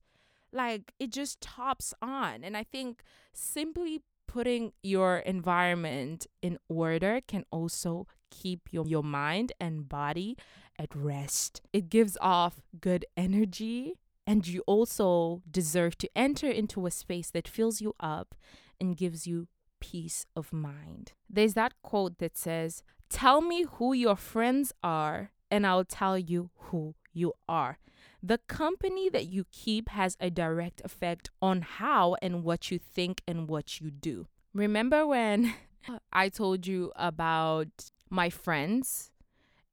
Like 0.51 0.91
it 1.00 1.12
just 1.12 1.39
tops 1.39 1.93
on. 2.01 2.43
And 2.43 2.57
I 2.57 2.63
think 2.63 3.03
simply 3.31 4.01
putting 4.27 4.72
your 4.81 5.17
environment 5.17 6.25
in 6.41 6.57
order 6.67 7.22
can 7.27 7.43
also 7.51 8.07
keep 8.31 8.69
your, 8.72 8.88
your 8.88 9.03
mind 9.03 9.51
and 9.60 9.88
body 9.88 10.36
at 10.79 10.96
rest. 10.96 11.62
It 11.74 11.89
gives 11.89 12.17
off 12.22 12.62
good 12.79 13.05
energy, 13.15 13.96
and 14.25 14.46
you 14.46 14.63
also 14.67 15.41
deserve 15.50 15.98
to 16.00 16.10
enter 16.15 16.50
into 16.50 16.86
a 16.86 16.91
space 16.91 17.31
that 17.31 17.48
fills 17.48 17.81
you 17.81 17.96
up 18.00 18.36
and 18.79 18.98
gives 18.98 19.25
you 19.25 19.48
peace 19.79 20.25
of 20.36 20.51
mind. 20.53 21.13
There's 21.29 21.53
that 21.53 21.74
quote 21.81 22.17
that 22.19 22.38
says, 22.38 22.84
Tell 23.10 23.41
me 23.41 23.65
who 23.74 23.93
your 23.93 24.17
friends 24.17 24.74
are, 24.84 25.31
and 25.50 25.65
I'll 25.65 25.86
tell 25.86 26.17
you 26.17 26.50
who 26.55 26.96
you 27.13 27.34
are. 27.48 27.79
The 28.22 28.39
company 28.39 29.10
that 29.10 29.27
you 29.27 29.46
keep 29.51 29.89
has 29.89 30.17
a 30.19 30.29
direct 30.29 30.81
effect 30.84 31.29
on 31.41 31.62
how 31.62 32.15
and 32.22 32.43
what 32.43 32.72
you 32.72 32.79
think 32.79 33.22
and 33.27 33.48
what 33.48 33.79
you 33.79 33.91
do. 33.91 34.27
Remember 34.53 35.05
when 35.07 35.53
I 36.13 36.29
told 36.29 36.67
you 36.67 36.91
about 36.96 37.91
my 38.10 38.29
friends 38.29 39.12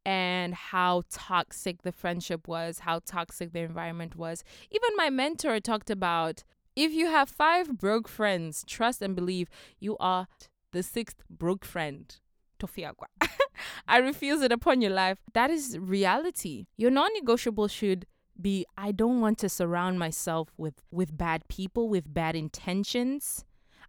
and 0.05 0.55
how 0.55 1.03
toxic 1.11 1.83
the 1.83 1.93
friendship 1.93 2.47
was, 2.47 2.81
how 2.81 3.01
toxic 3.05 3.53
the 3.53 3.61
environment 3.61 4.17
was. 4.17 4.45
Even 4.71 4.91
my 4.97 5.11
mentor 5.11 5.61
talked 5.61 5.91
about 5.91 6.45
if 6.77 6.93
you 6.93 7.07
have 7.07 7.29
five 7.29 7.79
broke 7.79 8.09
friends, 8.09 8.65
trust 8.67 9.01
and 9.01 9.15
believe 9.15 9.49
you 9.79 9.97
are 9.99 10.27
the 10.73 10.83
sixth 10.83 11.23
broke 11.31 11.65
friend. 11.65 12.17
Tofiagua. 12.61 13.07
I 13.89 13.99
refuse 13.99 14.41
it 14.43 14.53
upon 14.53 14.81
your 14.81 14.93
life. 14.93 15.19
That 15.33 15.51
is 15.51 15.79
reality. 15.79 16.67
Your 16.77 16.91
non 16.91 17.11
negotiable 17.15 17.69
should 17.69 18.07
be 18.41 18.65
I 18.77 18.93
don't 18.93 19.21
want 19.21 19.39
to 19.39 19.49
surround 19.49 19.99
myself 19.99 20.53
with, 20.57 20.75
with 20.91 21.17
bad 21.17 21.47
people, 21.49 21.89
with 21.89 22.13
bad 22.13 22.37
intentions. 22.37 23.45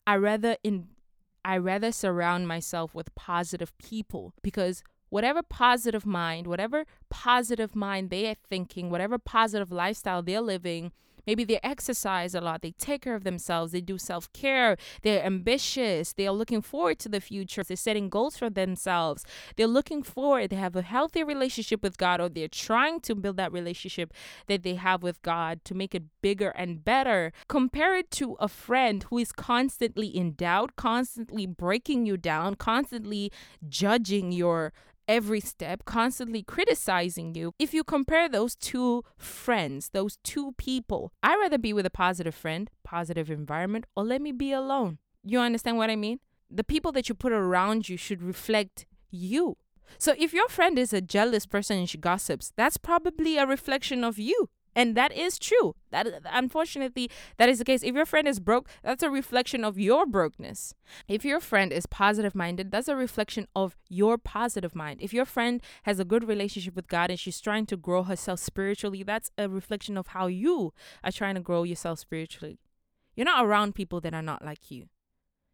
I 0.07 0.15
rather 0.17 0.57
in 0.63 0.87
I 1.43 1.57
rather 1.57 1.91
surround 1.91 2.47
myself 2.47 2.95
with 2.95 3.13
positive 3.13 3.77
people 3.77 4.33
because 4.41 4.81
whatever 5.09 5.41
positive 5.41 6.05
mind, 6.05 6.47
whatever 6.47 6.85
positive 7.09 7.75
mind 7.75 8.09
they 8.09 8.29
are 8.29 8.35
thinking, 8.49 8.89
whatever 8.89 9.17
positive 9.17 9.71
lifestyle 9.71 10.21
they're 10.21 10.41
living, 10.41 10.91
Maybe 11.25 11.43
they 11.43 11.59
exercise 11.63 12.35
a 12.35 12.41
lot, 12.41 12.61
they 12.61 12.71
take 12.71 13.01
care 13.01 13.15
of 13.15 13.23
themselves, 13.23 13.71
they 13.71 13.81
do 13.81 13.97
self 13.97 14.31
care, 14.33 14.77
they're 15.01 15.23
ambitious, 15.23 16.13
they 16.13 16.27
are 16.27 16.33
looking 16.33 16.61
forward 16.61 16.99
to 16.99 17.09
the 17.09 17.21
future, 17.21 17.63
they're 17.63 17.77
setting 17.77 18.09
goals 18.09 18.37
for 18.37 18.49
themselves, 18.49 19.25
they're 19.55 19.67
looking 19.67 20.03
forward, 20.03 20.49
they 20.49 20.55
have 20.55 20.75
a 20.75 20.81
healthy 20.81 21.23
relationship 21.23 21.81
with 21.81 21.97
God, 21.97 22.21
or 22.21 22.29
they're 22.29 22.47
trying 22.47 22.99
to 23.01 23.15
build 23.15 23.37
that 23.37 23.51
relationship 23.51 24.13
that 24.47 24.63
they 24.63 24.75
have 24.75 25.01
with 25.01 25.21
God 25.21 25.65
to 25.65 25.73
make 25.73 25.95
it 25.95 26.03
bigger 26.21 26.49
and 26.49 26.83
better. 26.83 27.31
Compare 27.47 27.95
it 27.95 28.11
to 28.11 28.33
a 28.39 28.47
friend 28.47 29.03
who 29.09 29.17
is 29.17 29.31
constantly 29.31 30.07
in 30.07 30.33
doubt, 30.33 30.75
constantly 30.75 31.45
breaking 31.45 32.05
you 32.05 32.17
down, 32.17 32.55
constantly 32.55 33.31
judging 33.67 34.31
your 34.31 34.73
every 35.07 35.39
step, 35.39 35.85
constantly 35.85 36.43
criticizing 36.43 37.35
you. 37.35 37.53
If 37.59 37.73
you 37.73 37.83
compare 37.83 38.27
those 38.29 38.55
two 38.55 39.03
friends, 39.17 39.89
those 39.93 40.17
two 40.23 40.53
people, 40.57 41.11
I'd 41.23 41.39
rather 41.39 41.57
be 41.57 41.73
with 41.73 41.85
a 41.85 41.91
positive 41.91 42.35
friend, 42.35 42.69
positive 42.83 43.29
environment, 43.29 43.85
or 43.95 44.03
let 44.03 44.21
me 44.21 44.31
be 44.31 44.51
alone. 44.51 44.99
You 45.23 45.39
understand 45.39 45.77
what 45.77 45.89
I 45.89 45.95
mean? 45.95 46.19
The 46.49 46.63
people 46.63 46.91
that 46.93 47.09
you 47.09 47.15
put 47.15 47.31
around 47.31 47.89
you 47.89 47.97
should 47.97 48.21
reflect 48.21 48.85
you. 49.09 49.57
So 49.97 50.13
if 50.17 50.33
your 50.33 50.49
friend 50.49 50.77
is 50.77 50.93
a 50.93 51.01
jealous 51.01 51.45
person 51.45 51.77
and 51.77 51.89
she 51.89 51.97
gossips, 51.97 52.51
that's 52.55 52.77
probably 52.77 53.37
a 53.37 53.45
reflection 53.45 54.03
of 54.03 54.19
you. 54.19 54.49
And 54.75 54.95
that 54.95 55.13
is 55.13 55.39
true. 55.39 55.75
That 55.91 56.07
unfortunately 56.29 57.09
that 57.37 57.47
is 57.47 57.59
the 57.59 57.65
case. 57.65 57.81
If 57.81 57.95
your 57.95 58.05
friend 58.05 58.27
is 58.27 58.39
broke, 58.39 58.69
that's 58.83 59.03
a 59.03 59.09
reflection 59.09 59.63
of 59.63 59.79
your 59.79 60.05
brokenness. 60.05 60.73
If 61.07 61.23
your 61.23 61.39
friend 61.39 61.71
is 61.71 61.85
positive 61.85 62.35
minded, 62.35 62.71
that's 62.71 62.89
a 62.89 62.95
reflection 62.95 63.47
of 63.55 63.77
your 63.87 64.17
positive 64.17 64.75
mind. 64.75 64.99
If 65.01 65.13
your 65.13 65.25
friend 65.25 65.61
has 65.83 65.99
a 65.99 66.05
good 66.05 66.27
relationship 66.27 66.75
with 66.75 66.89
God 66.89 67.09
and 67.09 67.19
she's 67.19 67.39
trying 67.39 67.65
to 67.67 67.77
grow 67.77 68.03
herself 68.03 68.39
spiritually, 68.39 69.03
that's 69.03 69.31
a 69.37 69.47
reflection 69.47 69.97
of 69.97 70.07
how 70.07 70.27
you 70.27 70.73
are 71.03 71.11
trying 71.11 71.35
to 71.35 71.41
grow 71.41 71.63
yourself 71.63 71.99
spiritually. 71.99 72.59
You're 73.15 73.25
not 73.25 73.45
around 73.45 73.75
people 73.75 74.01
that 74.01 74.13
are 74.13 74.21
not 74.21 74.43
like 74.43 74.69
you. 74.69 74.89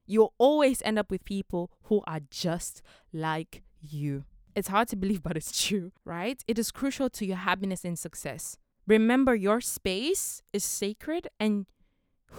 You'll 0.08 0.34
always 0.40 0.82
end 0.82 0.98
up 0.98 1.12
with 1.12 1.24
people 1.24 1.72
who 1.84 2.02
are 2.08 2.22
just 2.32 2.82
like 3.14 3.62
you. 3.80 4.26
It's 4.56 4.68
hard 4.68 4.88
to 4.90 4.96
believe, 4.96 5.24
but 5.24 5.38
it's 5.38 5.68
true, 5.68 5.92
right? 6.04 6.44
It 6.48 6.58
is 6.58 6.72
crucial 6.72 7.10
to 7.12 7.26
your 7.26 7.38
happiness 7.38 7.86
and 7.86 7.98
success. 7.98 8.58
Remember, 8.88 9.36
your 9.36 9.62
space 9.62 10.42
is 10.54 10.64
sacred, 10.64 11.28
and 11.40 11.66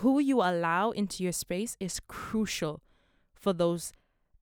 who 0.00 0.18
you 0.18 0.40
allow 0.40 0.90
into 0.90 1.22
your 1.22 1.32
space 1.32 1.76
is 1.78 2.00
crucial 2.00 2.82
for 3.34 3.52
those 3.52 3.92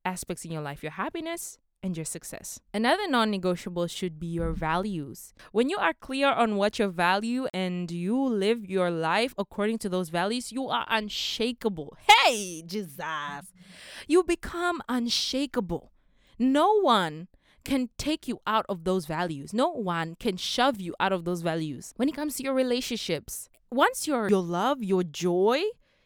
aspects 0.05 0.45
in 0.45 0.51
your 0.51 0.63
life 0.63 0.83
your 0.83 0.93
happiness 0.93 1.59
and 1.83 1.97
your 1.97 2.05
success. 2.05 2.61
Another 2.75 3.09
non 3.09 3.31
negotiable 3.31 3.87
should 3.87 4.21
be 4.21 4.27
your 4.27 4.53
values. 4.53 5.33
When 5.53 5.71
you 5.71 5.79
are 5.79 5.95
clear 5.95 6.29
on 6.29 6.57
what 6.57 6.79
your 6.79 6.89
value 6.89 7.47
and 7.55 7.91
you 7.91 8.23
live 8.23 8.69
your 8.69 8.91
life 8.91 9.35
according 9.39 9.79
to 9.79 9.89
those 9.89 10.11
values, 10.11 10.53
you 10.53 10.69
are 10.69 10.87
unshakable. 10.89 11.97
Hey, 12.07 12.63
Jesus! 12.67 13.53
You 14.07 14.23
become 14.23 14.83
unshakable. 14.89 15.93
No 16.39 16.81
one 16.81 17.29
can 17.65 17.91
take 17.99 18.27
you 18.29 18.41
out 18.47 18.67
of 18.69 18.85
those 18.85 19.07
values. 19.07 19.53
No 19.53 19.71
one 19.71 20.17
can 20.19 20.37
shove 20.37 20.81
you 20.81 20.95
out 21.01 21.13
of 21.13 21.25
those 21.25 21.43
values. 21.43 21.93
When 21.97 22.09
it 22.09 22.15
comes 22.15 22.37
to 22.37 22.43
your 22.43 22.55
relationships, 22.55 23.49
once 23.71 24.07
your 24.07 24.29
your 24.29 24.43
love, 24.43 24.83
your 24.83 25.03
joy, 25.03 25.63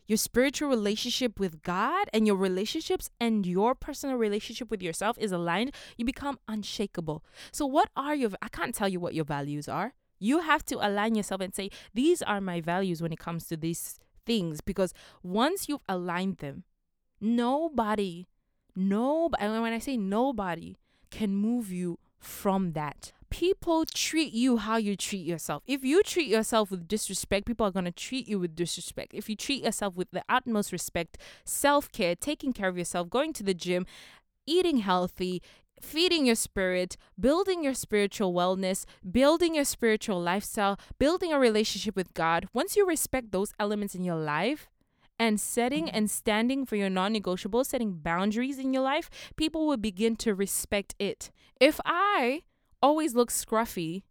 your 0.06 0.18
spiritual 0.18 0.68
relationship 0.68 1.40
with 1.40 1.62
God 1.62 2.08
and 2.12 2.26
your 2.26 2.36
relationships 2.36 3.10
and 3.20 3.46
your 3.46 3.74
personal 3.74 4.16
relationship 4.16 4.70
with 4.70 4.82
yourself 4.82 5.16
is 5.18 5.32
aligned, 5.32 5.74
you 5.96 6.04
become 6.04 6.38
unshakable. 6.48 7.24
So 7.52 7.66
what 7.66 7.90
are 7.96 8.14
your 8.14 8.30
I 8.42 8.48
can't 8.48 8.74
tell 8.74 8.88
you 8.88 9.00
what 9.00 9.14
your 9.14 9.24
values 9.24 9.68
are. 9.68 9.94
You 10.18 10.40
have 10.40 10.64
to 10.66 10.76
align 10.76 11.14
yourself 11.14 11.40
and 11.40 11.54
say 11.54 11.70
these 11.92 12.22
are 12.22 12.40
my 12.40 12.60
values 12.60 13.02
when 13.02 13.12
it 13.12 13.18
comes 13.18 13.46
to 13.48 13.56
these 13.56 13.98
things 14.24 14.60
because 14.60 14.94
once 15.22 15.68
you've 15.68 15.84
aligned 15.88 16.38
them, 16.38 16.64
nobody 17.20 18.26
nobody 18.76 19.46
when 19.60 19.72
I 19.72 19.78
say 19.78 19.96
nobody 19.96 20.76
can 21.14 21.36
move 21.36 21.70
you 21.70 21.98
from 22.18 22.72
that. 22.72 23.12
People 23.30 23.84
treat 23.84 24.32
you 24.32 24.56
how 24.56 24.76
you 24.76 24.96
treat 24.96 25.24
yourself. 25.24 25.62
If 25.64 25.84
you 25.84 26.02
treat 26.02 26.28
yourself 26.28 26.72
with 26.72 26.88
disrespect, 26.88 27.46
people 27.46 27.66
are 27.66 27.70
going 27.70 27.84
to 27.84 27.92
treat 27.92 28.26
you 28.26 28.40
with 28.40 28.56
disrespect. 28.56 29.14
If 29.14 29.28
you 29.28 29.36
treat 29.36 29.62
yourself 29.62 29.96
with 29.96 30.10
the 30.10 30.24
utmost 30.28 30.72
respect, 30.72 31.18
self 31.44 31.90
care, 31.92 32.16
taking 32.16 32.52
care 32.52 32.68
of 32.68 32.76
yourself, 32.76 33.10
going 33.10 33.32
to 33.34 33.44
the 33.44 33.54
gym, 33.54 33.86
eating 34.44 34.78
healthy, 34.78 35.40
feeding 35.80 36.26
your 36.26 36.34
spirit, 36.34 36.96
building 37.18 37.62
your 37.62 37.74
spiritual 37.74 38.32
wellness, 38.32 38.84
building 39.08 39.54
your 39.54 39.64
spiritual 39.64 40.20
lifestyle, 40.20 40.78
building 40.98 41.32
a 41.32 41.38
relationship 41.38 41.94
with 41.94 42.12
God, 42.14 42.48
once 42.52 42.76
you 42.76 42.84
respect 42.86 43.30
those 43.30 43.52
elements 43.60 43.94
in 43.94 44.02
your 44.02 44.16
life, 44.16 44.68
and 45.18 45.40
setting 45.40 45.86
mm-hmm. 45.86 45.96
and 45.96 46.10
standing 46.10 46.66
for 46.66 46.76
your 46.76 46.90
non 46.90 47.14
negotiables, 47.14 47.66
setting 47.66 47.94
boundaries 47.94 48.58
in 48.58 48.72
your 48.72 48.82
life, 48.82 49.10
people 49.36 49.66
will 49.66 49.76
begin 49.76 50.16
to 50.16 50.34
respect 50.34 50.94
it. 50.98 51.30
If 51.60 51.80
I 51.84 52.42
always 52.82 53.14
look 53.14 53.30
scruffy 53.30 54.02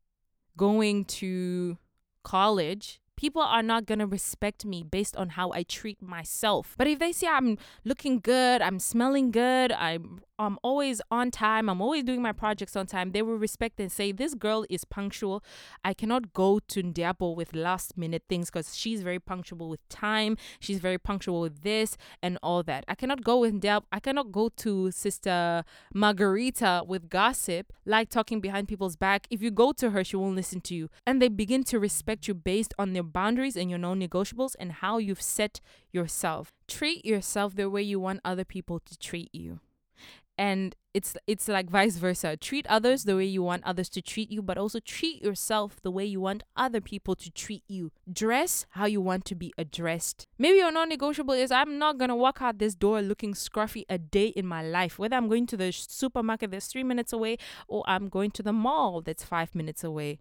going 0.57 1.05
to 1.05 1.77
college, 2.23 3.01
people 3.15 3.41
are 3.41 3.63
not 3.63 3.86
going 3.86 3.99
to 3.99 4.08
respect 4.08 4.65
me 4.65 4.84
based 4.84 5.15
on 5.15 5.30
how 5.30 5.52
I 5.52 5.63
treat 5.63 6.02
myself. 6.02 6.76
But 6.78 6.88
if 6.88 6.99
they 6.99 7.12
see 7.12 7.28
I'm 7.28 7.58
looking 7.84 8.19
good, 8.19 8.62
I'm 8.62 8.80
smelling 8.80 9.32
good, 9.32 9.71
I'm 9.71 10.21
I'm 10.39 10.58
always 10.63 10.99
on 11.12 11.30
time, 11.30 11.69
I'm 11.69 11.80
always 11.80 12.04
doing 12.04 12.21
my 12.21 12.32
projects 12.32 12.76
on 12.76 12.88
time, 12.88 13.12
they 13.12 13.21
will 13.21 13.38
respect 13.38 13.80
and 13.80 13.91
say 13.91 14.12
this 14.12 14.34
girl 14.34 14.65
is 14.69 14.84
punctual. 14.84 15.43
I 15.86 15.93
cannot 15.93 16.34
go 16.34 16.60
to 16.69 16.84
Ndiapo 16.84 17.36
with 17.36 17.54
last 17.54 17.97
minute 17.97 18.23
things 18.28 18.49
cuz 18.49 18.76
she's 18.76 19.04
very 19.04 19.19
punctual 19.19 19.69
with 19.69 19.88
time, 19.89 20.36
she's 20.60 20.80
very 20.80 20.97
punctual 20.97 21.41
with 21.41 21.62
this 21.62 21.97
and 22.21 22.39
all 22.41 22.63
that. 22.63 22.84
I 22.88 22.95
cannot 22.95 23.23
go 23.23 23.39
with 23.39 23.62
Ndiapo, 23.62 23.84
I 23.91 23.99
cannot 23.99 24.32
go 24.32 24.49
to 24.49 24.91
sister 24.91 25.63
Margarita 25.93 26.84
with 26.88 27.10
gossip, 27.10 27.71
like 27.86 28.10
talking 28.10 28.41
behind 28.41 28.67
people's 28.67 28.95
back. 28.95 29.28
If 29.30 29.41
you 29.41 29.52
go 29.52 29.71
to 29.73 29.91
her, 29.91 30.04
she 30.04 30.15
won't 30.15 30.36
listen 30.36 30.62
to 30.62 30.76
you. 30.76 30.89
And 31.06 31.21
they 31.21 31.30
begin 31.30 31.63
to 31.65 31.80
respect 31.80 32.28
you 32.28 32.34
based 32.34 32.73
on 32.80 32.93
their 32.93 33.02
boundaries 33.11 33.55
and 33.55 33.69
your 33.69 33.79
non 33.79 33.99
negotiables 33.99 34.55
and 34.59 34.71
how 34.73 34.97
you've 34.97 35.21
set 35.21 35.61
yourself. 35.91 36.51
Treat 36.67 37.05
yourself 37.05 37.55
the 37.55 37.69
way 37.69 37.81
you 37.81 37.99
want 37.99 38.21
other 38.23 38.45
people 38.45 38.79
to 38.79 38.97
treat 38.97 39.29
you. 39.33 39.59
And 40.37 40.75
it's 40.93 41.15
it's 41.27 41.47
like 41.47 41.69
vice 41.69 41.97
versa. 41.97 42.37
Treat 42.37 42.67
others 42.67 43.03
the 43.03 43.15
way 43.15 43.25
you 43.25 43.41
want 43.41 43.63
others 43.63 43.89
to 43.89 44.01
treat 44.01 44.31
you, 44.31 44.41
but 44.41 44.57
also 44.57 44.79
treat 44.79 45.23
yourself 45.23 45.81
the 45.81 45.91
way 45.91 46.05
you 46.05 46.21
want 46.21 46.43
other 46.55 46.81
people 46.81 47.15
to 47.15 47.31
treat 47.31 47.63
you. 47.67 47.91
Dress 48.11 48.65
how 48.71 48.85
you 48.85 49.01
want 49.01 49.25
to 49.25 49.35
be 49.35 49.53
addressed. 49.57 50.27
Maybe 50.37 50.57
your 50.57 50.71
non-negotiable 50.71 51.33
is 51.33 51.51
I'm 51.51 51.79
not 51.79 51.97
gonna 51.97 52.15
walk 52.15 52.41
out 52.41 52.59
this 52.59 52.75
door 52.75 53.01
looking 53.01 53.33
scruffy 53.33 53.85
a 53.89 53.97
day 53.97 54.27
in 54.27 54.45
my 54.45 54.63
life. 54.63 54.99
Whether 54.99 55.15
I'm 55.15 55.27
going 55.27 55.47
to 55.47 55.57
the 55.57 55.71
supermarket 55.71 56.51
that's 56.51 56.67
three 56.67 56.83
minutes 56.83 57.13
away 57.13 57.37
or 57.67 57.83
I'm 57.87 58.09
going 58.09 58.31
to 58.31 58.43
the 58.43 58.53
mall 58.53 59.01
that's 59.01 59.23
five 59.23 59.55
minutes 59.55 59.83
away. 59.83 60.19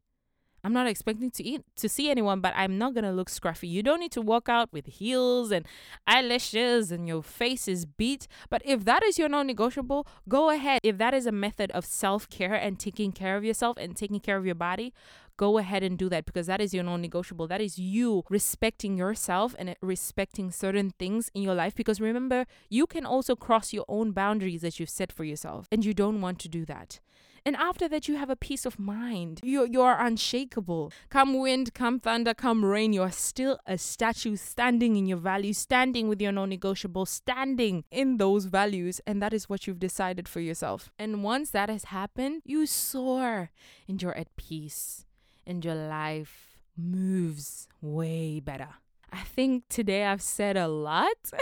I'm 0.65 0.73
not 0.73 0.87
expecting 0.87 1.31
to 1.33 1.43
eat 1.43 1.63
to 1.77 1.89
see 1.89 2.09
anyone, 2.09 2.41
but 2.41 2.53
I'm 2.57 2.79
not 2.79 2.95
gonna 2.95 3.13
look 3.13 3.29
scruffy. 3.29 3.69
You 3.69 3.83
don't 3.83 3.99
need 3.99 4.13
to 4.13 4.21
walk 4.21 4.49
out 4.49 4.73
with 4.73 4.87
heels 4.87 5.51
and 5.51 5.67
eyelashes 6.07 6.93
and 6.93 7.09
your 7.09 7.23
face 7.23 7.67
is 7.67 7.85
beat. 7.85 8.29
But 8.49 8.63
if 8.65 8.85
that 8.85 9.03
is 9.03 9.19
your 9.19 9.29
non-negotiable, 9.29 10.07
go 10.29 10.51
ahead. 10.51 10.79
If 10.85 10.99
that 10.99 11.15
is 11.15 11.27
a 11.27 11.33
method 11.33 11.73
of 11.73 11.85
self-care 11.85 12.55
and 12.55 12.79
taking 12.79 13.11
care 13.11 13.37
of 13.37 13.45
yourself 13.45 13.77
and 13.77 13.97
taking 13.97 14.21
care 14.21 14.37
of 14.37 14.47
your 14.47 14.55
body, 14.55 14.93
go 15.37 15.59
ahead 15.59 15.83
and 15.83 15.99
do 15.99 16.09
that 16.09 16.25
because 16.25 16.47
that 16.47 16.61
is 16.61 16.73
your 16.75 16.85
non-negotiable. 16.85 17.47
That 17.47 17.61
is 17.61 17.79
you 17.79 18.25
respecting 18.29 18.97
yourself 18.97 19.55
and 19.59 19.75
respecting 19.81 20.51
certain 20.51 20.93
things 20.99 21.31
in 21.35 21.43
your 21.43 21.55
life. 21.55 21.75
Because 21.75 22.01
remember, 22.01 22.47
you 22.69 22.87
can 22.87 23.05
also 23.07 23.37
cross 23.37 23.73
your 23.73 23.85
own 23.89 24.13
boundaries 24.13 24.63
that 24.63 24.79
you've 24.79 24.91
set 24.91 25.13
for 25.13 25.25
yourself, 25.25 25.67
and 25.71 25.85
you 25.85 25.95
don't 25.95 26.21
want 26.21 26.39
to 26.41 26.49
do 26.49 26.65
that. 26.67 27.01
And 27.45 27.57
after 27.57 27.89
that, 27.89 28.07
you 28.07 28.17
have 28.17 28.31
a 28.31 28.37
peace 28.37 28.65
of 28.65 28.79
mind. 28.79 29.41
You, 29.43 29.67
you 29.69 29.83
are 29.83 30.01
unshakable. 30.01 30.93
Come 31.11 31.39
wind, 31.39 31.75
come 31.75 31.99
thunder, 31.99 32.35
come 32.35 32.65
rain, 32.65 32.93
you 32.93 33.03
are 33.03 33.11
still 33.11 33.59
a 33.67 33.79
statue 33.79 34.37
standing 34.37 34.95
in 34.97 35.07
your 35.07 35.19
values, 35.19 35.59
standing 35.59 36.09
with 36.09 36.21
your 36.21 36.33
non 36.33 36.51
negotiable, 36.51 37.07
standing 37.07 37.85
in 37.91 38.19
those 38.19 38.45
values. 38.45 39.01
And 39.07 39.21
that 39.21 39.33
is 39.33 39.49
what 39.49 39.67
you've 39.67 39.81
decided 39.81 40.29
for 40.29 40.41
yourself. 40.41 40.93
And 40.99 41.25
once 41.25 41.51
that 41.51 41.69
has 41.69 41.85
happened, 41.85 42.43
you 42.45 42.67
soar 42.67 43.51
and 43.89 44.01
you're 44.01 44.17
at 44.17 44.35
peace. 44.37 45.05
And 45.47 45.65
your 45.65 45.75
life 45.75 46.59
moves 46.77 47.69
way 47.81 48.41
better. 48.41 48.69
I 49.13 49.23
think 49.23 49.65
today 49.69 50.05
I've 50.05 50.23
said 50.23 50.57
a 50.57 50.69
lot. 50.69 51.33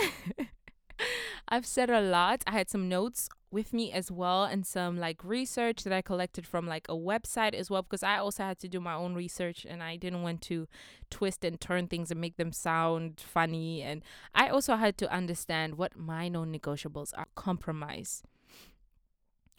I've 1.48 1.66
said 1.66 1.90
a 1.90 2.00
lot. 2.00 2.42
I 2.46 2.52
had 2.52 2.70
some 2.70 2.88
notes 2.88 3.28
with 3.52 3.72
me 3.72 3.92
as 3.92 4.10
well 4.10 4.44
and 4.44 4.64
some 4.64 4.96
like 4.98 5.24
research 5.24 5.82
that 5.82 5.92
I 5.92 6.02
collected 6.02 6.46
from 6.46 6.66
like 6.66 6.86
a 6.88 6.94
website 6.94 7.54
as 7.54 7.68
well 7.68 7.82
because 7.82 8.02
I 8.02 8.18
also 8.18 8.44
had 8.44 8.60
to 8.60 8.68
do 8.68 8.80
my 8.80 8.94
own 8.94 9.14
research 9.14 9.66
and 9.68 9.82
I 9.82 9.96
didn't 9.96 10.22
want 10.22 10.40
to 10.42 10.68
twist 11.10 11.44
and 11.44 11.60
turn 11.60 11.88
things 11.88 12.12
and 12.12 12.20
make 12.20 12.36
them 12.36 12.52
sound 12.52 13.20
funny 13.20 13.82
and 13.82 14.02
I 14.34 14.48
also 14.48 14.76
had 14.76 14.96
to 14.98 15.12
understand 15.12 15.76
what 15.76 15.96
my 15.96 16.28
non-negotiables 16.28 17.12
are 17.16 17.26
compromise 17.34 18.22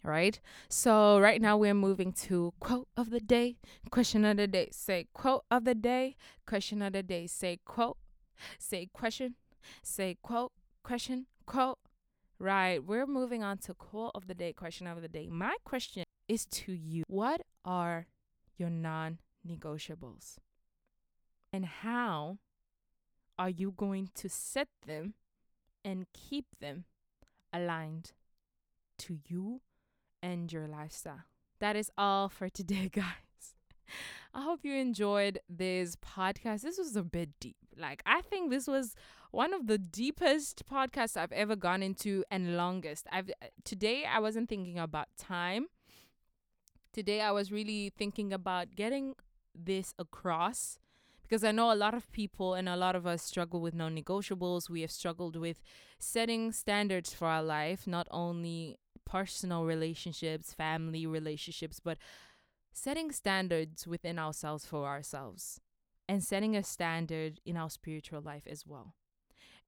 right 0.02 0.40
so 0.68 1.20
right 1.20 1.40
now 1.40 1.56
we're 1.56 1.74
moving 1.74 2.12
to 2.12 2.52
quote 2.58 2.88
of 2.96 3.10
the 3.10 3.20
day 3.20 3.56
question 3.90 4.24
of 4.24 4.36
the 4.36 4.46
day 4.46 4.68
say 4.72 5.06
quote 5.12 5.44
of 5.50 5.64
the 5.64 5.74
day 5.74 6.16
question 6.46 6.82
of 6.82 6.92
the 6.92 7.02
day 7.02 7.26
say 7.26 7.58
quote 7.64 7.96
say 8.58 8.88
question 8.92 9.34
say 9.82 10.16
quote 10.22 10.52
question 10.82 11.26
quote 11.46 11.78
Right. 12.42 12.84
We're 12.84 13.06
moving 13.06 13.44
on 13.44 13.58
to 13.58 13.74
quote 13.74 14.10
of 14.16 14.26
the 14.26 14.34
day, 14.34 14.52
question 14.52 14.88
of 14.88 15.00
the 15.00 15.06
day. 15.06 15.28
My 15.30 15.54
question 15.62 16.02
is 16.26 16.44
to 16.46 16.72
you 16.72 17.04
What 17.06 17.42
are 17.64 18.08
your 18.56 18.68
non 18.68 19.20
negotiables? 19.46 20.38
And 21.52 21.64
how 21.64 22.38
are 23.38 23.48
you 23.48 23.72
going 23.76 24.10
to 24.16 24.28
set 24.28 24.66
them 24.84 25.14
and 25.84 26.06
keep 26.12 26.46
them 26.60 26.84
aligned 27.52 28.10
to 28.98 29.18
you 29.28 29.60
and 30.22 30.52
your 30.52 30.66
lifestyle? 30.68 31.22
That 31.60 31.76
is 31.76 31.90
all 31.98 32.28
for 32.28 32.48
today, 32.48 32.88
guys. 32.92 33.04
I 34.34 34.42
hope 34.42 34.60
you 34.62 34.74
enjoyed 34.74 35.40
this 35.48 35.96
podcast. 35.96 36.62
This 36.62 36.78
was 36.78 36.96
a 36.96 37.02
bit 37.02 37.30
deep. 37.40 37.56
Like, 37.76 38.02
I 38.06 38.22
think 38.22 38.50
this 38.50 38.66
was 38.66 38.94
one 39.30 39.52
of 39.52 39.66
the 39.66 39.78
deepest 39.78 40.64
podcasts 40.70 41.16
I've 41.16 41.32
ever 41.32 41.56
gone 41.56 41.82
into 41.82 42.24
and 42.30 42.56
longest. 42.56 43.06
I've 43.10 43.30
uh, 43.30 43.46
today 43.64 44.04
I 44.04 44.20
wasn't 44.20 44.48
thinking 44.48 44.78
about 44.78 45.08
time. 45.18 45.66
Today 46.92 47.20
I 47.20 47.30
was 47.30 47.50
really 47.50 47.92
thinking 47.96 48.32
about 48.32 48.76
getting 48.76 49.14
this 49.54 49.94
across 49.98 50.78
because 51.22 51.44
I 51.44 51.50
know 51.50 51.72
a 51.72 51.74
lot 51.74 51.94
of 51.94 52.12
people 52.12 52.52
and 52.52 52.68
a 52.68 52.76
lot 52.76 52.94
of 52.94 53.06
us 53.06 53.22
struggle 53.22 53.60
with 53.60 53.74
non-negotiables. 53.74 54.68
We 54.68 54.82
have 54.82 54.90
struggled 54.90 55.36
with 55.36 55.62
setting 55.98 56.52
standards 56.52 57.14
for 57.14 57.26
our 57.26 57.42
life, 57.42 57.86
not 57.86 58.06
only 58.10 58.76
personal 59.04 59.64
relationships, 59.64 60.52
family 60.52 61.06
relationships, 61.06 61.80
but 61.80 61.98
setting 62.72 63.12
standards 63.12 63.86
within 63.86 64.18
ourselves 64.18 64.64
for 64.64 64.86
ourselves 64.86 65.60
and 66.08 66.22
setting 66.22 66.56
a 66.56 66.62
standard 66.62 67.40
in 67.44 67.56
our 67.56 67.70
spiritual 67.70 68.20
life 68.20 68.46
as 68.46 68.66
well 68.66 68.94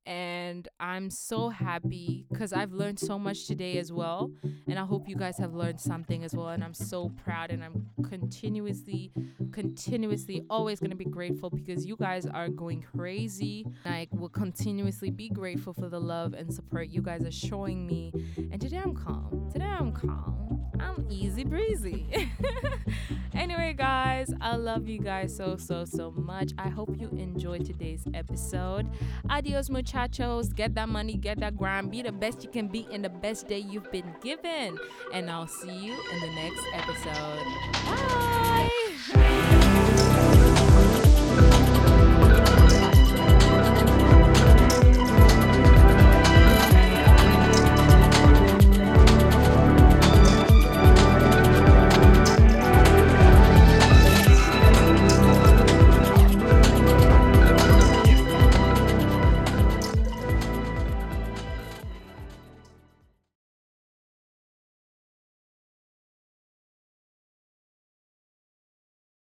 and 0.07 0.69
I'm 0.79 1.09
so 1.11 1.49
mm-hmm. 1.49 1.65
happy 1.65 2.27
because 2.31 2.53
I've 2.53 2.73
learned 2.73 2.99
so 2.99 3.19
much 3.19 3.47
today 3.47 3.79
as 3.79 3.93
well. 3.93 4.31
And 4.69 4.79
I 4.79 4.85
hope 4.85 5.09
you 5.09 5.17
guys 5.17 5.39
have 5.39 5.55
learned 5.55 5.81
something 5.81 6.25
as 6.25 6.35
well. 6.35 6.49
And 6.49 6.63
I'm 6.63 6.75
so 6.75 7.11
proud 7.25 7.51
and 7.51 7.65
I'm 7.65 7.87
continuously, 8.09 9.13
continuously 9.53 10.45
always 10.51 10.81
going 10.81 10.91
to 10.91 10.97
be 10.97 11.05
grateful 11.05 11.49
because 11.51 11.87
you 11.87 11.97
guys 11.97 12.27
are 12.27 12.49
going 12.49 12.83
crazy. 12.83 13.67
I 13.87 14.09
will 14.13 14.29
continuously 14.29 15.11
be 15.11 15.29
grateful 15.29 15.73
for 15.73 15.89
the 15.89 16.01
love 16.01 16.35
and 16.35 16.53
support 16.53 16.89
you 16.89 17.01
guys 17.01 17.25
are 17.25 17.33
showing 17.33 17.87
me. 17.87 18.13
And 18.37 18.61
today 18.61 18.81
I'm 18.85 18.95
calm. 18.95 19.49
Today 19.53 19.65
I'm 19.65 19.93
calm. 19.93 20.65
I'm 20.81 21.07
easy 21.09 21.45
breezy. 21.45 22.07
anyway, 23.35 23.73
guys, 23.73 24.33
I 24.41 24.57
love 24.57 24.89
you 24.89 24.99
guys 24.99 25.35
so, 25.35 25.57
so, 25.57 25.85
so 25.85 26.11
much. 26.11 26.53
I 26.59 26.69
hope 26.69 26.97
you 26.99 27.09
enjoyed 27.11 27.65
today's 27.65 28.05
episode. 28.13 28.91
Adios, 29.31 29.71
muchachos. 29.95 30.55
Get 30.55 30.75
that 30.75 30.89
money, 30.89 31.15
get 31.15 31.41
that 31.41 31.57
grind. 31.57 31.91
Be 31.91 32.03
the 32.03 32.13
best 32.13 32.43
you 32.43 32.51
can 32.51 32.69
be 32.69 32.87
in 32.91 33.03
the 33.03 33.09
best 33.09 33.49
day 33.49 33.59
you've 33.59 33.91
been 33.91 34.15
given. 34.23 34.79
And 35.13 35.31
I'll 35.31 35.47
see 35.47 35.75
you 35.75 35.93
in 36.13 36.21
the 36.21 36.35
next 36.35 36.65
episode. 36.75 37.45
Bye. 39.15 39.64